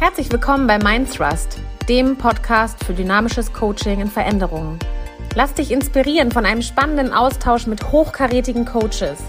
Herzlich 0.00 0.30
willkommen 0.30 0.68
bei 0.68 0.78
Mindthrust, 0.78 1.58
dem 1.88 2.16
Podcast 2.16 2.84
für 2.84 2.94
dynamisches 2.94 3.52
Coaching 3.52 4.00
in 4.00 4.06
Veränderungen. 4.06 4.78
Lass 5.34 5.54
dich 5.54 5.72
inspirieren 5.72 6.30
von 6.30 6.46
einem 6.46 6.62
spannenden 6.62 7.12
Austausch 7.12 7.66
mit 7.66 7.90
hochkarätigen 7.90 8.64
Coaches. 8.64 9.24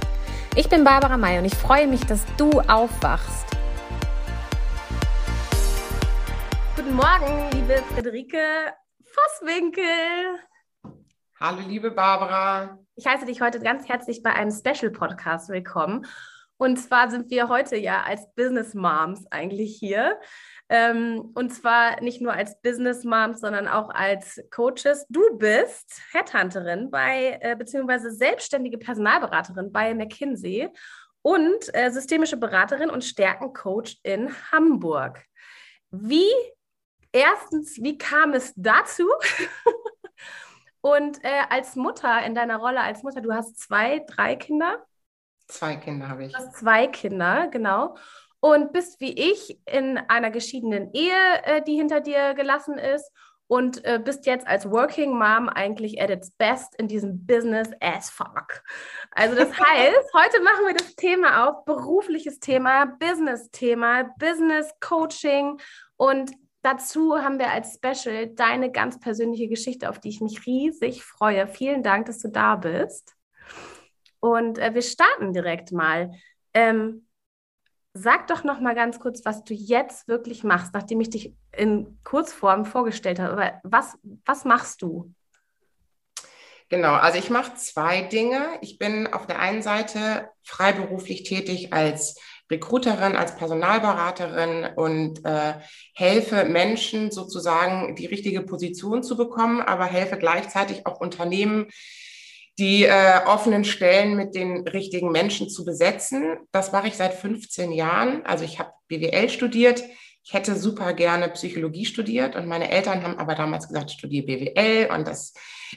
Ich 0.55 0.69
bin 0.69 0.83
Barbara 0.83 1.17
May 1.17 1.39
und 1.39 1.45
ich 1.45 1.55
freue 1.55 1.87
mich, 1.87 2.01
dass 2.05 2.23
du 2.37 2.51
aufwachst. 2.67 3.47
Guten 6.75 6.93
Morgen, 6.93 7.49
liebe 7.53 7.81
Friederike 7.95 8.71
Vosswinkel. 9.03 9.83
Hallo, 11.39 11.61
liebe 11.67 11.89
Barbara. 11.89 12.77
Ich 12.95 13.07
heiße 13.07 13.25
dich 13.25 13.41
heute 13.41 13.59
ganz 13.59 13.89
herzlich 13.89 14.21
bei 14.21 14.33
einem 14.33 14.51
Special-Podcast 14.51 15.49
willkommen. 15.49 16.05
Und 16.57 16.75
zwar 16.75 17.09
sind 17.09 17.31
wir 17.31 17.47
heute 17.47 17.77
ja 17.77 18.03
als 18.03 18.31
Business 18.35 18.73
Moms 18.75 19.25
eigentlich 19.31 19.77
hier. 19.79 20.19
Ähm, 20.71 21.31
und 21.33 21.51
zwar 21.51 21.99
nicht 21.99 22.21
nur 22.21 22.31
als 22.33 22.61
Business 22.61 23.03
Moms, 23.03 23.41
sondern 23.41 23.67
auch 23.67 23.89
als 23.89 24.39
Coaches. 24.51 25.05
Du 25.09 25.35
bist 25.35 25.99
Headhunterin 26.11 26.91
bei, 26.91 27.39
äh, 27.41 27.55
beziehungsweise 27.55 28.11
selbstständige 28.11 28.77
Personalberaterin 28.77 29.71
bei 29.71 29.95
McKinsey 29.95 30.69
und 31.23 31.73
äh, 31.73 31.89
systemische 31.89 32.37
Beraterin 32.37 32.91
und 32.91 33.03
Stärkencoach 33.03 33.97
in 34.03 34.29
Hamburg. 34.51 35.23
Wie, 35.89 36.29
erstens, 37.11 37.81
wie 37.81 37.97
kam 37.97 38.33
es 38.33 38.53
dazu? 38.55 39.09
und 40.81 41.23
äh, 41.23 41.45
als 41.49 41.75
Mutter, 41.75 42.23
in 42.23 42.35
deiner 42.35 42.57
Rolle 42.57 42.81
als 42.81 43.01
Mutter, 43.01 43.21
du 43.21 43.33
hast 43.33 43.59
zwei, 43.59 44.05
drei 44.07 44.35
Kinder? 44.35 44.85
Zwei 45.47 45.77
Kinder 45.77 46.09
habe 46.09 46.25
ich. 46.25 46.31
Du 46.31 46.37
hast 46.37 46.57
zwei 46.57 46.85
Kinder, 46.85 47.47
genau 47.47 47.95
und 48.39 48.71
bist 48.71 48.99
wie 49.01 49.13
ich 49.13 49.59
in 49.65 49.97
einer 49.97 50.31
geschiedenen 50.31 50.93
Ehe, 50.93 51.43
äh, 51.43 51.61
die 51.61 51.75
hinter 51.75 52.01
dir 52.01 52.33
gelassen 52.33 52.77
ist 52.77 53.11
und 53.47 53.83
äh, 53.83 53.99
bist 54.03 54.27
jetzt 54.27 54.47
als 54.47 54.69
Working 54.69 55.11
Mom 55.11 55.49
eigentlich 55.49 56.01
at 56.01 56.09
its 56.09 56.31
best 56.31 56.75
in 56.75 56.87
diesem 56.87 57.25
Business 57.25 57.69
as 57.81 58.09
fuck. 58.09 58.63
Also 59.11 59.35
das 59.35 59.49
heißt, 59.59 60.13
heute 60.13 60.41
machen 60.41 60.67
wir 60.67 60.75
das 60.75 60.95
Thema 60.95 61.47
auf, 61.47 61.65
berufliches 61.65 62.39
Thema, 62.39 62.85
Business-Thema, 62.85 64.13
Business 64.19 64.71
Coaching 64.79 65.59
und 65.97 66.31
dazu 66.61 67.17
haben 67.17 67.39
wir 67.39 67.51
als 67.51 67.75
Special 67.75 68.27
deine 68.27 68.71
ganz 68.71 68.99
persönliche 68.99 69.47
Geschichte, 69.47 69.89
auf 69.89 69.99
die 69.99 70.09
ich 70.09 70.21
mich 70.21 70.45
riesig 70.45 71.03
freue. 71.03 71.47
Vielen 71.47 71.81
Dank, 71.81 72.05
dass 72.05 72.19
du 72.19 72.29
da 72.29 72.55
bist. 72.55 73.15
Und 74.19 74.59
äh, 74.59 74.73
wir 74.73 74.81
starten 74.81 75.33
direkt 75.33 75.71
mal. 75.71 76.11
Ähm, 76.53 77.07
Sag 78.01 78.27
doch 78.27 78.45
noch 78.45 78.61
mal 78.61 78.75
ganz 78.75 78.97
kurz, 79.01 79.25
was 79.25 79.43
du 79.43 79.53
jetzt 79.53 80.07
wirklich 80.07 80.45
machst, 80.45 80.73
nachdem 80.73 81.01
ich 81.01 81.09
dich 81.09 81.33
in 81.51 81.99
Kurzform 82.05 82.63
vorgestellt 82.63 83.19
habe. 83.19 83.55
Was, 83.63 83.97
was 84.25 84.45
machst 84.45 84.81
du? 84.81 85.13
Genau, 86.69 86.93
also 86.93 87.19
ich 87.19 87.29
mache 87.29 87.55
zwei 87.55 88.03
Dinge. 88.03 88.41
Ich 88.61 88.77
bin 88.77 89.07
auf 89.07 89.27
der 89.27 89.39
einen 89.39 89.61
Seite 89.61 90.29
freiberuflich 90.43 91.23
tätig 91.23 91.73
als 91.73 92.17
Recruiterin, 92.49 93.17
als 93.17 93.35
Personalberaterin 93.35 94.77
und 94.77 95.25
äh, 95.25 95.55
helfe 95.93 96.45
Menschen 96.45 97.11
sozusagen 97.11 97.97
die 97.97 98.05
richtige 98.05 98.43
Position 98.43 99.03
zu 99.03 99.17
bekommen, 99.17 99.59
aber 99.59 99.85
helfe 99.85 100.17
gleichzeitig 100.17 100.85
auch 100.85 101.01
Unternehmen, 101.01 101.67
die 102.59 102.83
äh, 102.83 103.21
offenen 103.25 103.63
Stellen 103.63 104.15
mit 104.15 104.35
den 104.35 104.67
richtigen 104.67 105.11
Menschen 105.11 105.49
zu 105.49 105.63
besetzen. 105.63 106.37
Das 106.51 106.73
mache 106.73 106.89
ich 106.89 106.97
seit 106.97 107.13
15 107.13 107.71
Jahren. 107.71 108.25
Also 108.25 108.43
ich 108.43 108.59
habe 108.59 108.71
BWL 108.89 109.29
studiert. 109.29 109.81
Ich 110.23 110.33
hätte 110.33 110.55
super 110.55 110.93
gerne 110.93 111.29
Psychologie 111.29 111.85
studiert 111.85 112.35
und 112.35 112.47
meine 112.47 112.69
Eltern 112.69 113.01
haben 113.01 113.17
aber 113.17 113.33
damals 113.33 113.69
gesagt, 113.69 113.91
studiere 113.91 114.25
BWL 114.25 114.89
und 114.93 115.07
das 115.07 115.33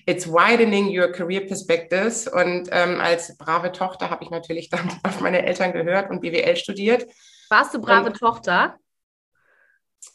it's 0.06 0.26
widening 0.26 0.88
your 0.88 1.12
career 1.12 1.46
perspectives. 1.46 2.26
Und 2.26 2.68
ähm, 2.72 3.00
als 3.00 3.38
brave 3.38 3.70
Tochter 3.70 4.10
habe 4.10 4.24
ich 4.24 4.30
natürlich 4.30 4.68
dann 4.68 4.90
auf 5.04 5.20
meine 5.20 5.46
Eltern 5.46 5.72
gehört 5.72 6.10
und 6.10 6.20
BWL 6.20 6.56
studiert. 6.56 7.06
Warst 7.48 7.74
du 7.74 7.80
brave 7.80 8.06
und, 8.06 8.18
Tochter? 8.18 8.76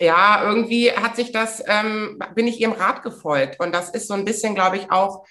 Ja, 0.02 0.44
irgendwie 0.44 0.92
hat 0.92 1.16
sich 1.16 1.32
das, 1.32 1.64
ähm, 1.66 2.20
bin 2.36 2.46
ich 2.46 2.60
ihrem 2.60 2.74
Rat 2.74 3.04
gefolgt. 3.04 3.60
Und 3.60 3.74
das 3.74 3.90
ist 3.90 4.08
so 4.10 4.14
ein 4.14 4.26
bisschen, 4.26 4.54
glaube 4.54 4.76
ich, 4.76 4.92
auch 4.92 5.26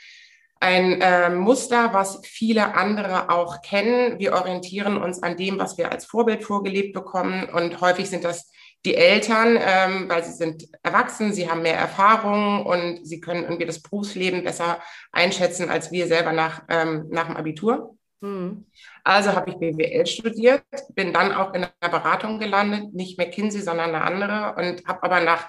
ein 0.61 1.01
äh, 1.01 1.31
Muster, 1.31 1.93
was 1.93 2.21
viele 2.25 2.75
andere 2.75 3.31
auch 3.31 3.61
kennen. 3.63 4.19
Wir 4.19 4.35
orientieren 4.35 4.97
uns 4.97 5.23
an 5.23 5.37
dem, 5.37 5.59
was 5.59 5.77
wir 5.77 5.93
als 5.93 6.07
Vorbild 6.07 6.45
vorgelebt 6.45 6.95
bekommen. 6.95 7.49
Und 7.49 7.81
häufig 7.81 8.09
sind 8.09 8.25
das 8.25 8.51
die 8.85 8.95
Eltern, 8.95 9.59
ähm, 9.61 10.09
weil 10.09 10.25
sie 10.25 10.33
sind 10.33 10.69
erwachsen, 10.83 11.33
sie 11.33 11.51
haben 11.51 11.63
mehr 11.63 11.77
Erfahrung 11.77 12.65
und 12.65 13.05
sie 13.05 13.21
können 13.21 13.43
irgendwie 13.43 13.67
das 13.67 13.83
Berufsleben 13.83 14.45
besser 14.45 14.81
einschätzen 15.11 15.69
als 15.69 15.91
wir 15.91 16.07
selber 16.07 16.33
nach, 16.33 16.63
ähm, 16.69 17.07
nach 17.11 17.27
dem 17.27 17.37
Abitur. 17.37 17.97
Hm. 18.23 18.65
Also 19.05 19.35
habe 19.35 19.51
ich 19.51 19.57
BWL 19.57 20.07
studiert, 20.07 20.63
bin 20.95 21.13
dann 21.13 21.33
auch 21.33 21.53
in 21.53 21.65
einer 21.65 21.91
Beratung 21.91 22.39
gelandet, 22.39 22.95
nicht 22.95 23.19
McKinsey, 23.19 23.61
sondern 23.61 23.95
eine 23.95 24.05
andere 24.05 24.55
und 24.57 24.87
habe 24.87 25.03
aber 25.03 25.21
nach 25.21 25.49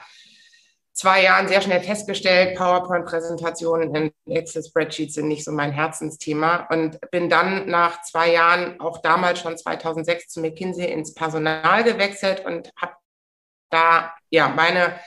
zwei 0.98 1.24
Jahren 1.24 1.48
sehr 1.48 1.62
schnell 1.62 1.80
festgestellt, 1.80 2.58
PowerPoint-Präsentationen 2.58 3.94
in 4.26 4.36
Excel-Spreadsheets 4.36 5.14
sind 5.14 5.28
nicht 5.28 5.46
so 5.46 5.52
mein 5.52 5.72
Herzensthema 5.72 6.68
und 6.72 7.00
bin 7.12 7.30
dann 7.30 7.70
nach 7.70 8.02
zwei 8.02 8.34
Jahren, 8.34 8.80
auch 8.80 8.98
damals 9.02 9.40
schon 9.40 9.56
2006 9.56 10.28
zu 10.28 10.42
McKinsey 10.42 10.92
ins 10.92 11.14
Personal 11.14 11.84
gewechselt 11.84 12.44
und 12.46 12.72
habe 12.82 12.94
da 13.70 14.14
ja 14.32 14.50
meine 14.50 15.00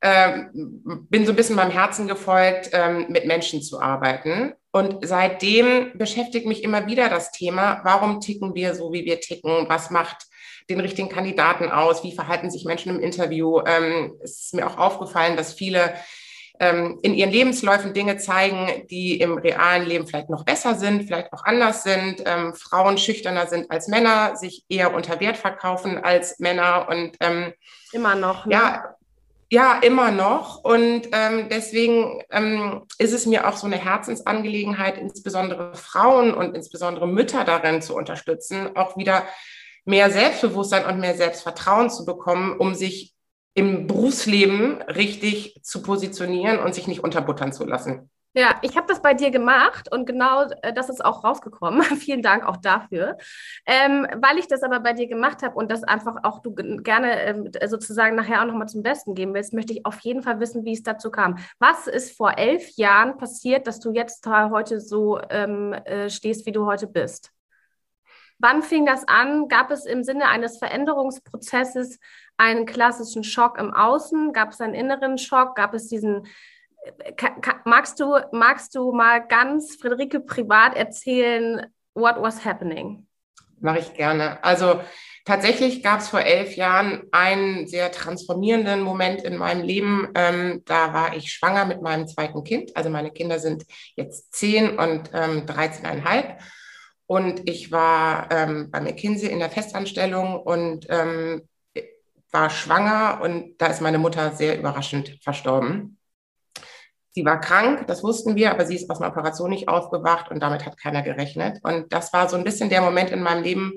äh, 0.00 0.44
bin 0.52 1.24
so 1.24 1.32
ein 1.32 1.36
bisschen 1.36 1.56
meinem 1.56 1.70
Herzen 1.70 2.06
gefolgt, 2.06 2.70
ähm, 2.72 3.06
mit 3.08 3.26
Menschen 3.26 3.62
zu 3.62 3.80
arbeiten. 3.80 4.54
Und 4.72 5.06
seitdem 5.06 5.92
beschäftigt 5.94 6.46
mich 6.46 6.62
immer 6.62 6.86
wieder 6.86 7.08
das 7.08 7.32
Thema, 7.32 7.80
warum 7.82 8.20
ticken 8.20 8.54
wir 8.54 8.74
so, 8.74 8.92
wie 8.92 9.04
wir 9.04 9.20
ticken? 9.20 9.68
Was 9.68 9.90
macht 9.90 10.26
den 10.68 10.80
richtigen 10.80 11.08
Kandidaten 11.08 11.70
aus? 11.70 12.04
Wie 12.04 12.14
verhalten 12.14 12.50
sich 12.50 12.64
Menschen 12.64 12.94
im 12.96 13.00
Interview? 13.00 13.60
Ähm, 13.66 14.14
es 14.22 14.40
ist 14.40 14.54
mir 14.54 14.66
auch 14.66 14.76
aufgefallen, 14.76 15.36
dass 15.36 15.54
viele 15.54 15.94
ähm, 16.60 16.98
in 17.02 17.14
ihren 17.14 17.30
Lebensläufen 17.30 17.94
Dinge 17.94 18.18
zeigen, 18.18 18.86
die 18.90 19.18
im 19.18 19.38
realen 19.38 19.86
Leben 19.86 20.06
vielleicht 20.06 20.28
noch 20.28 20.44
besser 20.44 20.74
sind, 20.74 21.04
vielleicht 21.04 21.32
auch 21.32 21.44
anders 21.44 21.82
sind. 21.82 22.22
Ähm, 22.26 22.54
Frauen 22.54 22.98
schüchterner 22.98 23.46
sind 23.46 23.70
als 23.70 23.88
Männer, 23.88 24.36
sich 24.36 24.64
eher 24.68 24.94
unter 24.94 25.20
Wert 25.20 25.38
verkaufen 25.38 25.98
als 25.98 26.38
Männer 26.38 26.86
und 26.88 27.16
ähm, 27.20 27.54
immer 27.92 28.14
noch. 28.14 28.44
Ne? 28.44 28.52
Ja, 28.52 28.94
ja, 29.52 29.80
immer 29.82 30.12
noch. 30.12 30.62
Und 30.62 31.08
ähm, 31.12 31.48
deswegen 31.50 32.22
ähm, 32.30 32.82
ist 32.98 33.12
es 33.12 33.26
mir 33.26 33.48
auch 33.48 33.56
so 33.56 33.66
eine 33.66 33.78
Herzensangelegenheit, 33.78 34.98
insbesondere 34.98 35.74
Frauen 35.74 36.32
und 36.32 36.54
insbesondere 36.54 37.08
Mütter 37.08 37.44
darin 37.44 37.82
zu 37.82 37.96
unterstützen, 37.96 38.76
auch 38.76 38.96
wieder 38.96 39.24
mehr 39.84 40.10
Selbstbewusstsein 40.10 40.86
und 40.86 41.00
mehr 41.00 41.16
Selbstvertrauen 41.16 41.90
zu 41.90 42.04
bekommen, 42.04 42.56
um 42.58 42.74
sich 42.74 43.14
im 43.54 43.86
Berufsleben 43.86 44.80
richtig 44.82 45.60
zu 45.62 45.82
positionieren 45.82 46.58
und 46.58 46.74
sich 46.74 46.86
nicht 46.86 47.02
unterbuttern 47.02 47.52
zu 47.52 47.64
lassen. 47.64 48.10
Ja, 48.32 48.60
ich 48.62 48.76
habe 48.76 48.86
das 48.86 49.02
bei 49.02 49.12
dir 49.12 49.32
gemacht 49.32 49.92
und 49.92 50.06
genau 50.06 50.44
äh, 50.62 50.72
das 50.72 50.88
ist 50.88 51.04
auch 51.04 51.24
rausgekommen. 51.24 51.82
Vielen 51.98 52.22
Dank 52.22 52.44
auch 52.46 52.56
dafür. 52.58 53.16
Ähm, 53.66 54.06
weil 54.22 54.38
ich 54.38 54.46
das 54.46 54.62
aber 54.62 54.78
bei 54.78 54.92
dir 54.92 55.08
gemacht 55.08 55.42
habe 55.42 55.56
und 55.56 55.68
das 55.68 55.82
einfach 55.82 56.14
auch 56.22 56.40
du 56.40 56.54
gerne 56.54 57.20
ähm, 57.22 57.50
sozusagen 57.66 58.14
nachher 58.14 58.40
auch 58.40 58.46
nochmal 58.46 58.68
zum 58.68 58.84
Besten 58.84 59.16
geben 59.16 59.34
willst, 59.34 59.52
möchte 59.52 59.72
ich 59.72 59.84
auf 59.84 59.98
jeden 60.00 60.22
Fall 60.22 60.38
wissen, 60.38 60.64
wie 60.64 60.74
es 60.74 60.84
dazu 60.84 61.10
kam. 61.10 61.38
Was 61.58 61.88
ist 61.88 62.16
vor 62.16 62.38
elf 62.38 62.70
Jahren 62.76 63.16
passiert, 63.16 63.66
dass 63.66 63.80
du 63.80 63.90
jetzt 63.92 64.24
heute 64.26 64.80
so 64.80 65.18
ähm, 65.28 65.72
äh, 65.72 66.08
stehst, 66.08 66.46
wie 66.46 66.52
du 66.52 66.66
heute 66.66 66.86
bist? 66.86 67.32
Wann 68.40 68.62
fing 68.62 68.86
das 68.86 69.06
an? 69.06 69.48
Gab 69.48 69.70
es 69.70 69.86
im 69.86 70.02
Sinne 70.02 70.28
eines 70.28 70.58
Veränderungsprozesses 70.58 71.98
einen 72.36 72.66
klassischen 72.66 73.22
Schock 73.22 73.58
im 73.58 73.72
Außen? 73.72 74.32
Gab 74.32 74.50
es 74.50 74.60
einen 74.60 74.74
inneren 74.74 75.18
Schock? 75.18 75.54
Gab 75.56 75.74
es 75.74 75.88
diesen 75.88 76.26
magst 77.64 78.00
du, 78.00 78.16
magst 78.32 78.74
du 78.74 78.92
mal 78.92 79.26
ganz 79.26 79.76
Friederike 79.76 80.20
privat 80.20 80.76
erzählen, 80.76 81.66
what 81.94 82.16
was 82.18 82.44
happening? 82.44 83.06
Mache 83.60 83.80
ich 83.80 83.92
gerne. 83.92 84.42
Also 84.42 84.80
tatsächlich 85.26 85.82
gab 85.82 86.00
es 86.00 86.08
vor 86.08 86.22
elf 86.22 86.56
Jahren 86.56 87.02
einen 87.12 87.66
sehr 87.66 87.92
transformierenden 87.92 88.80
Moment 88.80 89.22
in 89.22 89.36
meinem 89.36 89.62
Leben. 89.62 90.08
Ähm, 90.14 90.62
da 90.64 90.94
war 90.94 91.14
ich 91.14 91.30
schwanger 91.30 91.66
mit 91.66 91.82
meinem 91.82 92.08
zweiten 92.08 92.42
Kind. 92.42 92.74
Also 92.74 92.88
meine 92.88 93.10
Kinder 93.10 93.38
sind 93.38 93.64
jetzt 93.96 94.32
zehn 94.32 94.78
und 94.78 95.10
ähm, 95.12 95.44
13,5. 95.44 96.38
Und 97.10 97.48
ich 97.50 97.72
war 97.72 98.28
ähm, 98.30 98.70
bei 98.70 98.80
McKinsey 98.80 99.30
in 99.30 99.40
der 99.40 99.50
Festanstellung 99.50 100.40
und 100.40 100.86
ähm, 100.90 101.42
war 102.30 102.50
schwanger 102.50 103.18
und 103.20 103.60
da 103.60 103.66
ist 103.66 103.80
meine 103.80 103.98
Mutter 103.98 104.30
sehr 104.30 104.56
überraschend 104.56 105.18
verstorben. 105.20 105.98
Sie 107.10 107.24
war 107.24 107.40
krank, 107.40 107.88
das 107.88 108.04
wussten 108.04 108.36
wir, 108.36 108.52
aber 108.52 108.64
sie 108.64 108.76
ist 108.76 108.88
aus 108.88 109.00
einer 109.00 109.10
Operation 109.10 109.50
nicht 109.50 109.66
aufgewacht 109.66 110.30
und 110.30 110.38
damit 110.38 110.64
hat 110.64 110.78
keiner 110.78 111.02
gerechnet. 111.02 111.58
Und 111.64 111.92
das 111.92 112.12
war 112.12 112.28
so 112.28 112.36
ein 112.36 112.44
bisschen 112.44 112.70
der 112.70 112.80
Moment 112.80 113.10
in 113.10 113.24
meinem 113.24 113.42
Leben, 113.42 113.72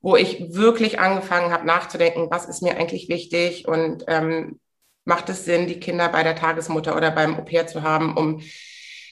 wo 0.00 0.16
ich 0.16 0.52
wirklich 0.52 0.98
angefangen 0.98 1.52
habe 1.52 1.64
nachzudenken, 1.64 2.26
was 2.28 2.46
ist 2.46 2.60
mir 2.60 2.76
eigentlich 2.76 3.08
wichtig 3.08 3.68
und 3.68 4.02
ähm, 4.08 4.58
macht 5.04 5.28
es 5.28 5.44
Sinn, 5.44 5.68
die 5.68 5.78
Kinder 5.78 6.08
bei 6.08 6.24
der 6.24 6.34
Tagesmutter 6.34 6.96
oder 6.96 7.12
beim 7.12 7.36
Au-pair 7.36 7.68
zu 7.68 7.84
haben, 7.84 8.16
um 8.16 8.40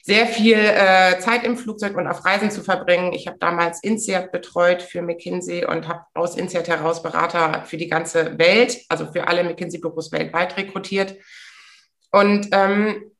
sehr 0.05 0.27
viel 0.27 0.57
äh, 0.57 1.17
Zeit 1.19 1.45
im 1.45 1.55
Flugzeug 1.55 1.95
und 1.95 2.07
auf 2.07 2.25
Reisen 2.25 2.51
zu 2.51 2.61
verbringen. 2.61 3.13
Ich 3.13 3.25
habe 3.25 3.37
damals 3.39 3.81
INSEAD 3.81 4.33
betreut 4.33 4.81
für 4.81 5.01
McKinsey 5.01 5.65
und 5.65 5.87
habe 5.87 6.01
aus 6.13 6.35
INSEAD 6.35 6.67
heraus 6.67 7.01
Berater 7.01 7.63
für 7.65 7.77
die 7.77 7.87
ganze 7.87 8.37
Welt, 8.37 8.81
also 8.89 9.09
für 9.13 9.29
alle 9.29 9.45
McKinsey-Büros 9.45 10.11
weltweit 10.11 10.57
rekrutiert. 10.57 11.15
Und 12.11 12.49
ähm, 12.51 13.11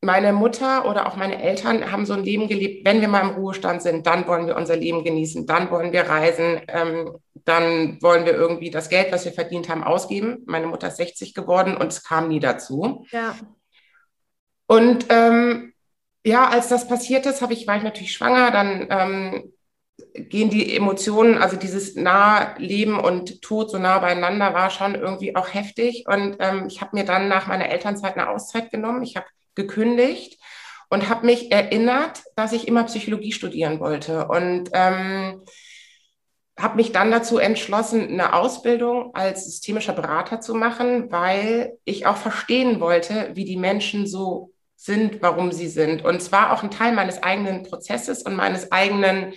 meine 0.00 0.32
Mutter 0.32 0.88
oder 0.90 1.06
auch 1.06 1.14
meine 1.14 1.40
Eltern 1.40 1.92
haben 1.92 2.04
so 2.04 2.14
ein 2.14 2.24
Leben 2.24 2.48
gelebt, 2.48 2.84
wenn 2.84 3.00
wir 3.00 3.06
mal 3.06 3.20
im 3.20 3.36
Ruhestand 3.36 3.82
sind, 3.82 4.04
dann 4.04 4.26
wollen 4.26 4.48
wir 4.48 4.56
unser 4.56 4.76
Leben 4.76 5.04
genießen, 5.04 5.46
dann 5.46 5.70
wollen 5.70 5.92
wir 5.92 6.02
reisen, 6.02 6.60
ähm, 6.66 7.16
dann 7.44 8.02
wollen 8.02 8.24
wir 8.26 8.34
irgendwie 8.34 8.70
das 8.70 8.88
Geld, 8.88 9.12
was 9.12 9.24
wir 9.24 9.32
verdient 9.32 9.68
haben, 9.68 9.84
ausgeben. 9.84 10.42
Meine 10.46 10.66
Mutter 10.66 10.88
ist 10.88 10.96
60 10.96 11.32
geworden 11.32 11.76
und 11.76 11.92
es 11.92 12.02
kam 12.02 12.26
nie 12.26 12.40
dazu. 12.40 13.06
Ja. 13.12 13.36
Und 14.66 15.06
ähm, 15.10 15.74
ja, 16.28 16.48
als 16.48 16.68
das 16.68 16.86
passiert 16.86 17.24
ist, 17.26 17.42
ich, 17.50 17.66
war 17.66 17.76
ich 17.78 17.82
natürlich 17.82 18.12
schwanger, 18.12 18.50
dann 18.50 18.86
ähm, 18.90 19.52
gehen 20.14 20.50
die 20.50 20.76
Emotionen, 20.76 21.38
also 21.38 21.56
dieses 21.56 21.96
nahe 21.96 22.54
Leben 22.58 23.00
und 23.00 23.40
Tod 23.40 23.70
so 23.70 23.78
nah 23.78 23.98
beieinander 23.98 24.52
war 24.52 24.68
schon 24.68 24.94
irgendwie 24.94 25.34
auch 25.34 25.54
heftig. 25.54 26.04
Und 26.06 26.36
ähm, 26.40 26.66
ich 26.68 26.82
habe 26.82 26.96
mir 26.96 27.04
dann 27.04 27.28
nach 27.28 27.46
meiner 27.46 27.70
Elternzeit 27.70 28.16
eine 28.16 28.28
Auszeit 28.28 28.70
genommen. 28.70 29.02
Ich 29.02 29.16
habe 29.16 29.26
gekündigt 29.54 30.38
und 30.90 31.08
habe 31.08 31.24
mich 31.24 31.50
erinnert, 31.50 32.22
dass 32.36 32.52
ich 32.52 32.68
immer 32.68 32.84
Psychologie 32.84 33.32
studieren 33.32 33.80
wollte. 33.80 34.28
Und 34.28 34.68
ähm, 34.74 35.42
habe 36.58 36.76
mich 36.76 36.92
dann 36.92 37.10
dazu 37.10 37.38
entschlossen, 37.38 38.06
eine 38.08 38.34
Ausbildung 38.34 39.14
als 39.14 39.46
systemischer 39.46 39.94
Berater 39.94 40.40
zu 40.40 40.54
machen, 40.54 41.10
weil 41.10 41.78
ich 41.84 42.06
auch 42.06 42.16
verstehen 42.18 42.80
wollte, 42.80 43.30
wie 43.34 43.46
die 43.46 43.56
Menschen 43.56 44.06
so 44.06 44.52
sind, 44.88 45.22
warum 45.22 45.52
sie 45.52 45.68
sind. 45.68 46.04
Und 46.04 46.20
zwar 46.20 46.52
auch 46.52 46.64
ein 46.64 46.72
Teil 46.72 46.92
meines 46.92 47.22
eigenen 47.22 47.62
Prozesses 47.62 48.22
und 48.22 48.34
meines 48.34 48.72
eigenen 48.72 49.34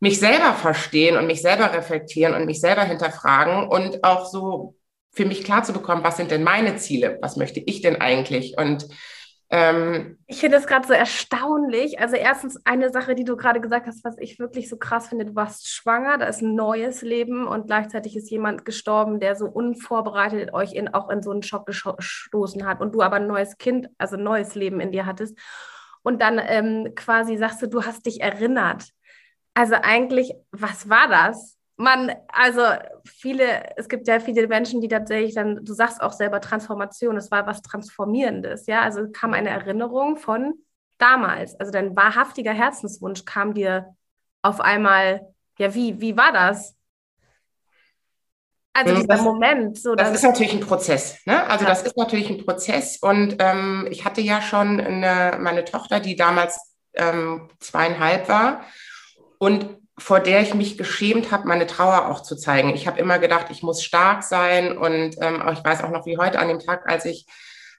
mich 0.00 0.18
selber 0.18 0.52
verstehen 0.52 1.16
und 1.16 1.26
mich 1.26 1.40
selber 1.40 1.72
reflektieren 1.72 2.34
und 2.34 2.44
mich 2.44 2.60
selber 2.60 2.82
hinterfragen 2.82 3.68
und 3.68 4.04
auch 4.04 4.26
so 4.28 4.74
für 5.12 5.24
mich 5.24 5.44
klar 5.44 5.62
zu 5.62 5.72
bekommen, 5.72 6.02
was 6.02 6.16
sind 6.16 6.30
denn 6.30 6.42
meine 6.42 6.76
Ziele? 6.76 7.18
Was 7.22 7.36
möchte 7.36 7.60
ich 7.60 7.82
denn 7.82 8.00
eigentlich? 8.00 8.58
Und 8.58 8.88
ähm, 9.54 10.18
ich 10.26 10.40
finde 10.40 10.56
das 10.56 10.66
gerade 10.66 10.86
so 10.86 10.94
erstaunlich. 10.94 12.00
Also 12.00 12.16
erstens 12.16 12.58
eine 12.64 12.90
Sache, 12.90 13.14
die 13.14 13.24
du 13.24 13.36
gerade 13.36 13.60
gesagt 13.60 13.86
hast, 13.86 14.02
was 14.02 14.16
ich 14.18 14.38
wirklich 14.38 14.70
so 14.70 14.78
krass 14.78 15.08
finde, 15.08 15.26
du 15.26 15.34
warst 15.34 15.68
schwanger, 15.68 16.16
da 16.16 16.24
ist 16.24 16.40
ein 16.40 16.54
neues 16.54 17.02
Leben 17.02 17.46
und 17.46 17.66
gleichzeitig 17.66 18.16
ist 18.16 18.30
jemand 18.30 18.64
gestorben, 18.64 19.20
der 19.20 19.36
so 19.36 19.44
unvorbereitet 19.44 20.54
euch 20.54 20.72
in, 20.72 20.94
auch 20.94 21.10
in 21.10 21.22
so 21.22 21.30
einen 21.30 21.42
Schock 21.42 21.66
gestoßen 21.66 22.66
hat 22.66 22.80
und 22.80 22.94
du 22.94 23.02
aber 23.02 23.16
ein 23.16 23.26
neues 23.26 23.58
Kind, 23.58 23.90
also 23.98 24.16
ein 24.16 24.22
neues 24.22 24.54
Leben 24.54 24.80
in 24.80 24.90
dir 24.90 25.04
hattest. 25.04 25.38
Und 26.02 26.22
dann 26.22 26.40
ähm, 26.42 26.94
quasi 26.96 27.36
sagst 27.36 27.60
du, 27.60 27.66
du 27.66 27.84
hast 27.84 28.06
dich 28.06 28.22
erinnert. 28.22 28.88
Also 29.52 29.74
eigentlich, 29.74 30.32
was 30.50 30.88
war 30.88 31.08
das? 31.08 31.58
Man, 31.82 32.12
also 32.28 32.62
viele, 33.04 33.76
es 33.76 33.88
gibt 33.88 34.06
ja 34.06 34.20
viele 34.20 34.46
Menschen, 34.46 34.80
die 34.80 34.88
tatsächlich 34.88 35.34
dann, 35.34 35.64
du 35.64 35.74
sagst 35.74 36.00
auch 36.00 36.12
selber 36.12 36.40
Transformation, 36.40 37.16
es 37.16 37.30
war 37.30 37.46
was 37.46 37.60
Transformierendes, 37.62 38.66
ja, 38.66 38.82
also 38.82 39.10
kam 39.12 39.34
eine 39.34 39.50
Erinnerung 39.50 40.16
von 40.16 40.54
damals, 40.98 41.58
also 41.58 41.72
dein 41.72 41.96
wahrhaftiger 41.96 42.52
Herzenswunsch 42.52 43.24
kam 43.24 43.54
dir 43.54 43.96
auf 44.42 44.60
einmal, 44.60 45.34
ja, 45.58 45.74
wie, 45.74 46.00
wie 46.00 46.16
war 46.16 46.32
das? 46.32 46.76
Also 48.74 48.94
dieser 48.94 49.06
das, 49.06 49.20
Moment. 49.20 49.78
So, 49.78 49.94
das 49.94 50.14
ist 50.14 50.22
natürlich 50.22 50.54
ein 50.54 50.60
Prozess. 50.60 51.18
Ne? 51.26 51.46
Also 51.46 51.64
ja. 51.64 51.70
das 51.70 51.82
ist 51.82 51.96
natürlich 51.96 52.30
ein 52.30 52.42
Prozess. 52.42 52.96
Und 52.96 53.36
ähm, 53.38 53.86
ich 53.90 54.06
hatte 54.06 54.22
ja 54.22 54.40
schon 54.40 54.80
eine, 54.80 55.36
meine 55.38 55.66
Tochter, 55.66 56.00
die 56.00 56.16
damals 56.16 56.58
ähm, 56.94 57.50
zweieinhalb 57.58 58.30
war. 58.30 58.64
Und 59.38 59.81
vor 59.98 60.20
der 60.20 60.40
ich 60.40 60.54
mich 60.54 60.78
geschämt 60.78 61.30
habe, 61.30 61.46
meine 61.46 61.66
Trauer 61.66 62.08
auch 62.08 62.22
zu 62.22 62.36
zeigen. 62.36 62.74
Ich 62.74 62.86
habe 62.86 63.00
immer 63.00 63.18
gedacht, 63.18 63.46
ich 63.50 63.62
muss 63.62 63.82
stark 63.82 64.22
sein 64.22 64.76
und 64.76 65.16
ähm, 65.20 65.42
ich 65.52 65.64
weiß 65.64 65.82
auch 65.84 65.90
noch 65.90 66.06
wie 66.06 66.18
heute 66.18 66.38
an 66.38 66.48
dem 66.48 66.60
Tag, 66.60 66.88
als 66.88 67.04
ich 67.04 67.26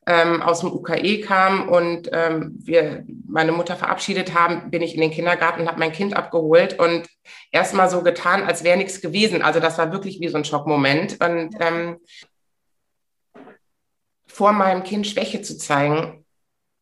ähm, 0.06 0.42
aus 0.42 0.60
dem 0.60 0.72
UKE 0.72 1.22
kam 1.22 1.70
und 1.70 2.10
ähm, 2.12 2.56
wir 2.62 3.06
meine 3.28 3.52
Mutter 3.52 3.76
verabschiedet 3.76 4.34
haben, 4.34 4.70
bin 4.70 4.82
ich 4.82 4.96
in 4.96 5.02
den 5.02 5.12
Kindergarten 5.12 5.62
und 5.62 5.68
habe 5.68 5.80
mein 5.80 5.92
Kind 5.92 6.16
abgeholt 6.16 6.78
und 6.78 7.08
erstmal 7.52 7.90
so 7.90 8.04
getan, 8.04 8.44
als 8.44 8.64
wäre 8.64 8.78
nichts 8.78 9.02
gewesen. 9.02 9.42
Also 9.42 9.60
das 9.60 9.78
war 9.78 9.92
wirklich 9.92 10.20
wie 10.20 10.28
so 10.28 10.38
ein 10.38 10.46
Schockmoment. 10.46 11.24
Und 11.24 11.56
ähm, 11.60 11.98
vor 14.28 14.52
meinem 14.52 14.84
Kind 14.84 15.08
Schwäche 15.08 15.42
zu 15.42 15.58
zeigen, 15.58 16.26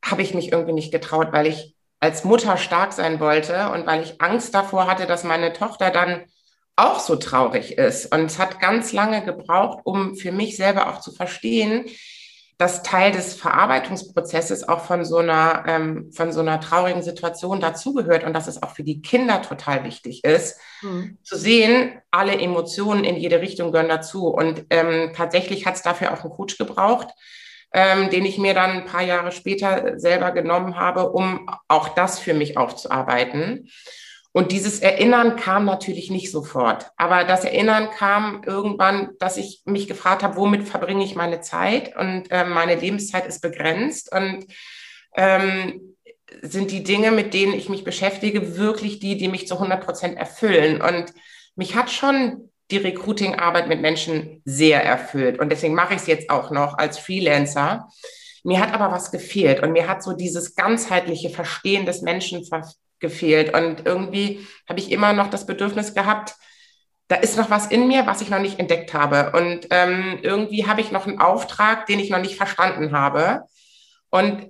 habe 0.03 0.23
ich 0.23 0.33
mich 0.33 0.51
irgendwie 0.51 0.73
nicht 0.73 0.91
getraut, 0.91 1.27
weil 1.31 1.45
ich 1.45 1.70
als 2.01 2.23
Mutter 2.25 2.57
stark 2.57 2.91
sein 2.91 3.19
wollte 3.19 3.69
und 3.69 3.85
weil 3.85 4.03
ich 4.03 4.21
Angst 4.21 4.53
davor 4.53 4.87
hatte, 4.87 5.05
dass 5.05 5.23
meine 5.23 5.53
Tochter 5.53 5.91
dann 5.91 6.25
auch 6.75 6.99
so 6.99 7.15
traurig 7.15 7.77
ist. 7.77 8.11
Und 8.13 8.25
es 8.25 8.39
hat 8.39 8.59
ganz 8.59 8.91
lange 8.91 9.23
gebraucht, 9.23 9.81
um 9.83 10.15
für 10.15 10.31
mich 10.31 10.57
selber 10.57 10.89
auch 10.89 10.99
zu 10.99 11.11
verstehen, 11.11 11.85
dass 12.57 12.83
Teil 12.83 13.11
des 13.11 13.35
Verarbeitungsprozesses 13.35 14.67
auch 14.67 14.81
von 14.81 15.03
so 15.05 15.17
einer, 15.17 15.63
ähm, 15.67 16.11
von 16.11 16.31
so 16.31 16.41
einer 16.41 16.59
traurigen 16.59 17.01
Situation 17.01 17.59
dazugehört 17.59 18.23
und 18.23 18.33
dass 18.33 18.47
es 18.47 18.61
auch 18.61 18.71
für 18.71 18.83
die 18.83 19.01
Kinder 19.01 19.41
total 19.41 19.83
wichtig 19.83 20.23
ist, 20.23 20.59
mhm. 20.81 21.17
zu 21.23 21.37
sehen, 21.37 21.99
alle 22.11 22.39
Emotionen 22.39 23.03
in 23.03 23.15
jede 23.15 23.41
Richtung 23.41 23.71
gehören 23.71 23.89
dazu. 23.89 24.27
Und 24.27 24.65
ähm, 24.69 25.11
tatsächlich 25.15 25.65
hat 25.65 25.75
es 25.75 25.81
dafür 25.81 26.13
auch 26.13 26.23
einen 26.23 26.33
Coach 26.33 26.57
gebraucht, 26.57 27.09
ähm, 27.73 28.09
den 28.09 28.25
ich 28.25 28.37
mir 28.37 28.53
dann 28.53 28.71
ein 28.71 28.85
paar 28.85 29.03
Jahre 29.03 29.31
später 29.31 29.99
selber 29.99 30.31
genommen 30.31 30.75
habe, 30.77 31.11
um 31.11 31.49
auch 31.67 31.89
das 31.89 32.19
für 32.19 32.33
mich 32.33 32.57
aufzuarbeiten. 32.57 33.69
Und 34.33 34.53
dieses 34.53 34.79
Erinnern 34.79 35.35
kam 35.35 35.65
natürlich 35.65 36.09
nicht 36.09 36.31
sofort. 36.31 36.89
Aber 36.95 37.25
das 37.25 37.43
Erinnern 37.43 37.89
kam 37.91 38.43
irgendwann, 38.45 39.09
dass 39.19 39.35
ich 39.35 39.61
mich 39.65 39.87
gefragt 39.87 40.23
habe, 40.23 40.37
womit 40.37 40.67
verbringe 40.67 41.03
ich 41.03 41.15
meine 41.15 41.41
Zeit? 41.41 41.95
Und 41.97 42.31
äh, 42.31 42.45
meine 42.45 42.75
Lebenszeit 42.75 43.27
ist 43.27 43.41
begrenzt. 43.41 44.11
Und 44.13 44.45
ähm, 45.15 45.95
sind 46.41 46.71
die 46.71 46.83
Dinge, 46.83 47.11
mit 47.11 47.33
denen 47.33 47.53
ich 47.53 47.67
mich 47.67 47.83
beschäftige, 47.83 48.55
wirklich 48.57 48.99
die, 48.99 49.17
die 49.17 49.27
mich 49.27 49.47
zu 49.47 49.55
100 49.55 49.83
Prozent 49.83 50.17
erfüllen? 50.17 50.81
Und 50.81 51.13
mich 51.55 51.75
hat 51.75 51.91
schon 51.91 52.50
die 52.71 52.77
Recruiting-Arbeit 52.77 53.67
mit 53.67 53.81
Menschen 53.81 54.41
sehr 54.45 54.83
erfüllt. 54.83 55.39
Und 55.39 55.49
deswegen 55.49 55.75
mache 55.75 55.93
ich 55.93 56.01
es 56.01 56.07
jetzt 56.07 56.29
auch 56.29 56.51
noch 56.51 56.77
als 56.77 56.97
Freelancer. 56.97 57.89
Mir 58.43 58.59
hat 58.59 58.73
aber 58.73 58.91
was 58.91 59.11
gefehlt 59.11 59.61
und 59.61 59.71
mir 59.71 59.87
hat 59.87 60.01
so 60.01 60.13
dieses 60.13 60.55
ganzheitliche 60.55 61.29
Verstehen 61.29 61.85
des 61.85 62.01
Menschen 62.01 62.47
gefehlt. 62.99 63.53
Und 63.53 63.85
irgendwie 63.85 64.47
habe 64.67 64.79
ich 64.79 64.91
immer 64.91 65.13
noch 65.13 65.29
das 65.29 65.45
Bedürfnis 65.45 65.93
gehabt, 65.93 66.35
da 67.07 67.17
ist 67.17 67.35
noch 67.35 67.49
was 67.49 67.67
in 67.67 67.89
mir, 67.89 68.07
was 68.07 68.21
ich 68.21 68.29
noch 68.29 68.39
nicht 68.39 68.57
entdeckt 68.57 68.93
habe. 68.93 69.37
Und 69.37 69.67
ähm, 69.69 70.19
irgendwie 70.21 70.65
habe 70.65 70.79
ich 70.79 70.91
noch 70.91 71.05
einen 71.05 71.19
Auftrag, 71.19 71.85
den 71.85 71.99
ich 71.99 72.09
noch 72.09 72.21
nicht 72.21 72.37
verstanden 72.37 72.93
habe. 72.93 73.43
Und 74.09 74.47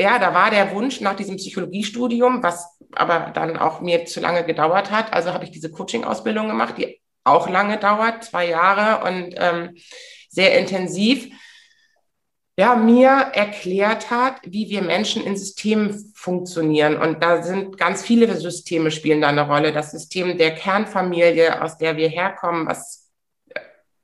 ja, 0.00 0.18
da 0.18 0.32
war 0.32 0.50
der 0.50 0.72
Wunsch 0.72 1.02
nach 1.02 1.16
diesem 1.16 1.36
Psychologiestudium, 1.36 2.42
was 2.42 2.66
aber 2.92 3.30
dann 3.34 3.58
auch 3.58 3.82
mir 3.82 4.06
zu 4.06 4.20
lange 4.20 4.44
gedauert 4.44 4.90
hat. 4.90 5.12
Also 5.12 5.34
habe 5.34 5.44
ich 5.44 5.50
diese 5.50 5.70
Coaching-Ausbildung 5.70 6.48
gemacht, 6.48 6.76
die 6.78 6.98
auch 7.26 7.48
lange 7.48 7.78
dauert, 7.78 8.24
zwei 8.24 8.48
Jahre 8.48 9.04
und 9.04 9.34
ähm, 9.36 9.76
sehr 10.28 10.58
intensiv, 10.58 11.28
ja, 12.58 12.74
mir 12.74 13.08
erklärt 13.08 14.10
hat, 14.10 14.40
wie 14.44 14.70
wir 14.70 14.80
Menschen 14.80 15.22
in 15.24 15.36
Systemen 15.36 16.12
funktionieren. 16.14 16.96
Und 16.96 17.22
da 17.22 17.42
sind 17.42 17.76
ganz 17.76 18.02
viele 18.02 18.34
Systeme 18.34 18.90
spielen 18.90 19.20
da 19.20 19.28
eine 19.28 19.46
Rolle. 19.46 19.72
Das 19.72 19.90
System 19.90 20.38
der 20.38 20.54
Kernfamilie, 20.54 21.62
aus 21.62 21.76
der 21.76 21.98
wir 21.98 22.08
herkommen, 22.08 22.66
was 22.66 23.10
äh, 23.50 23.60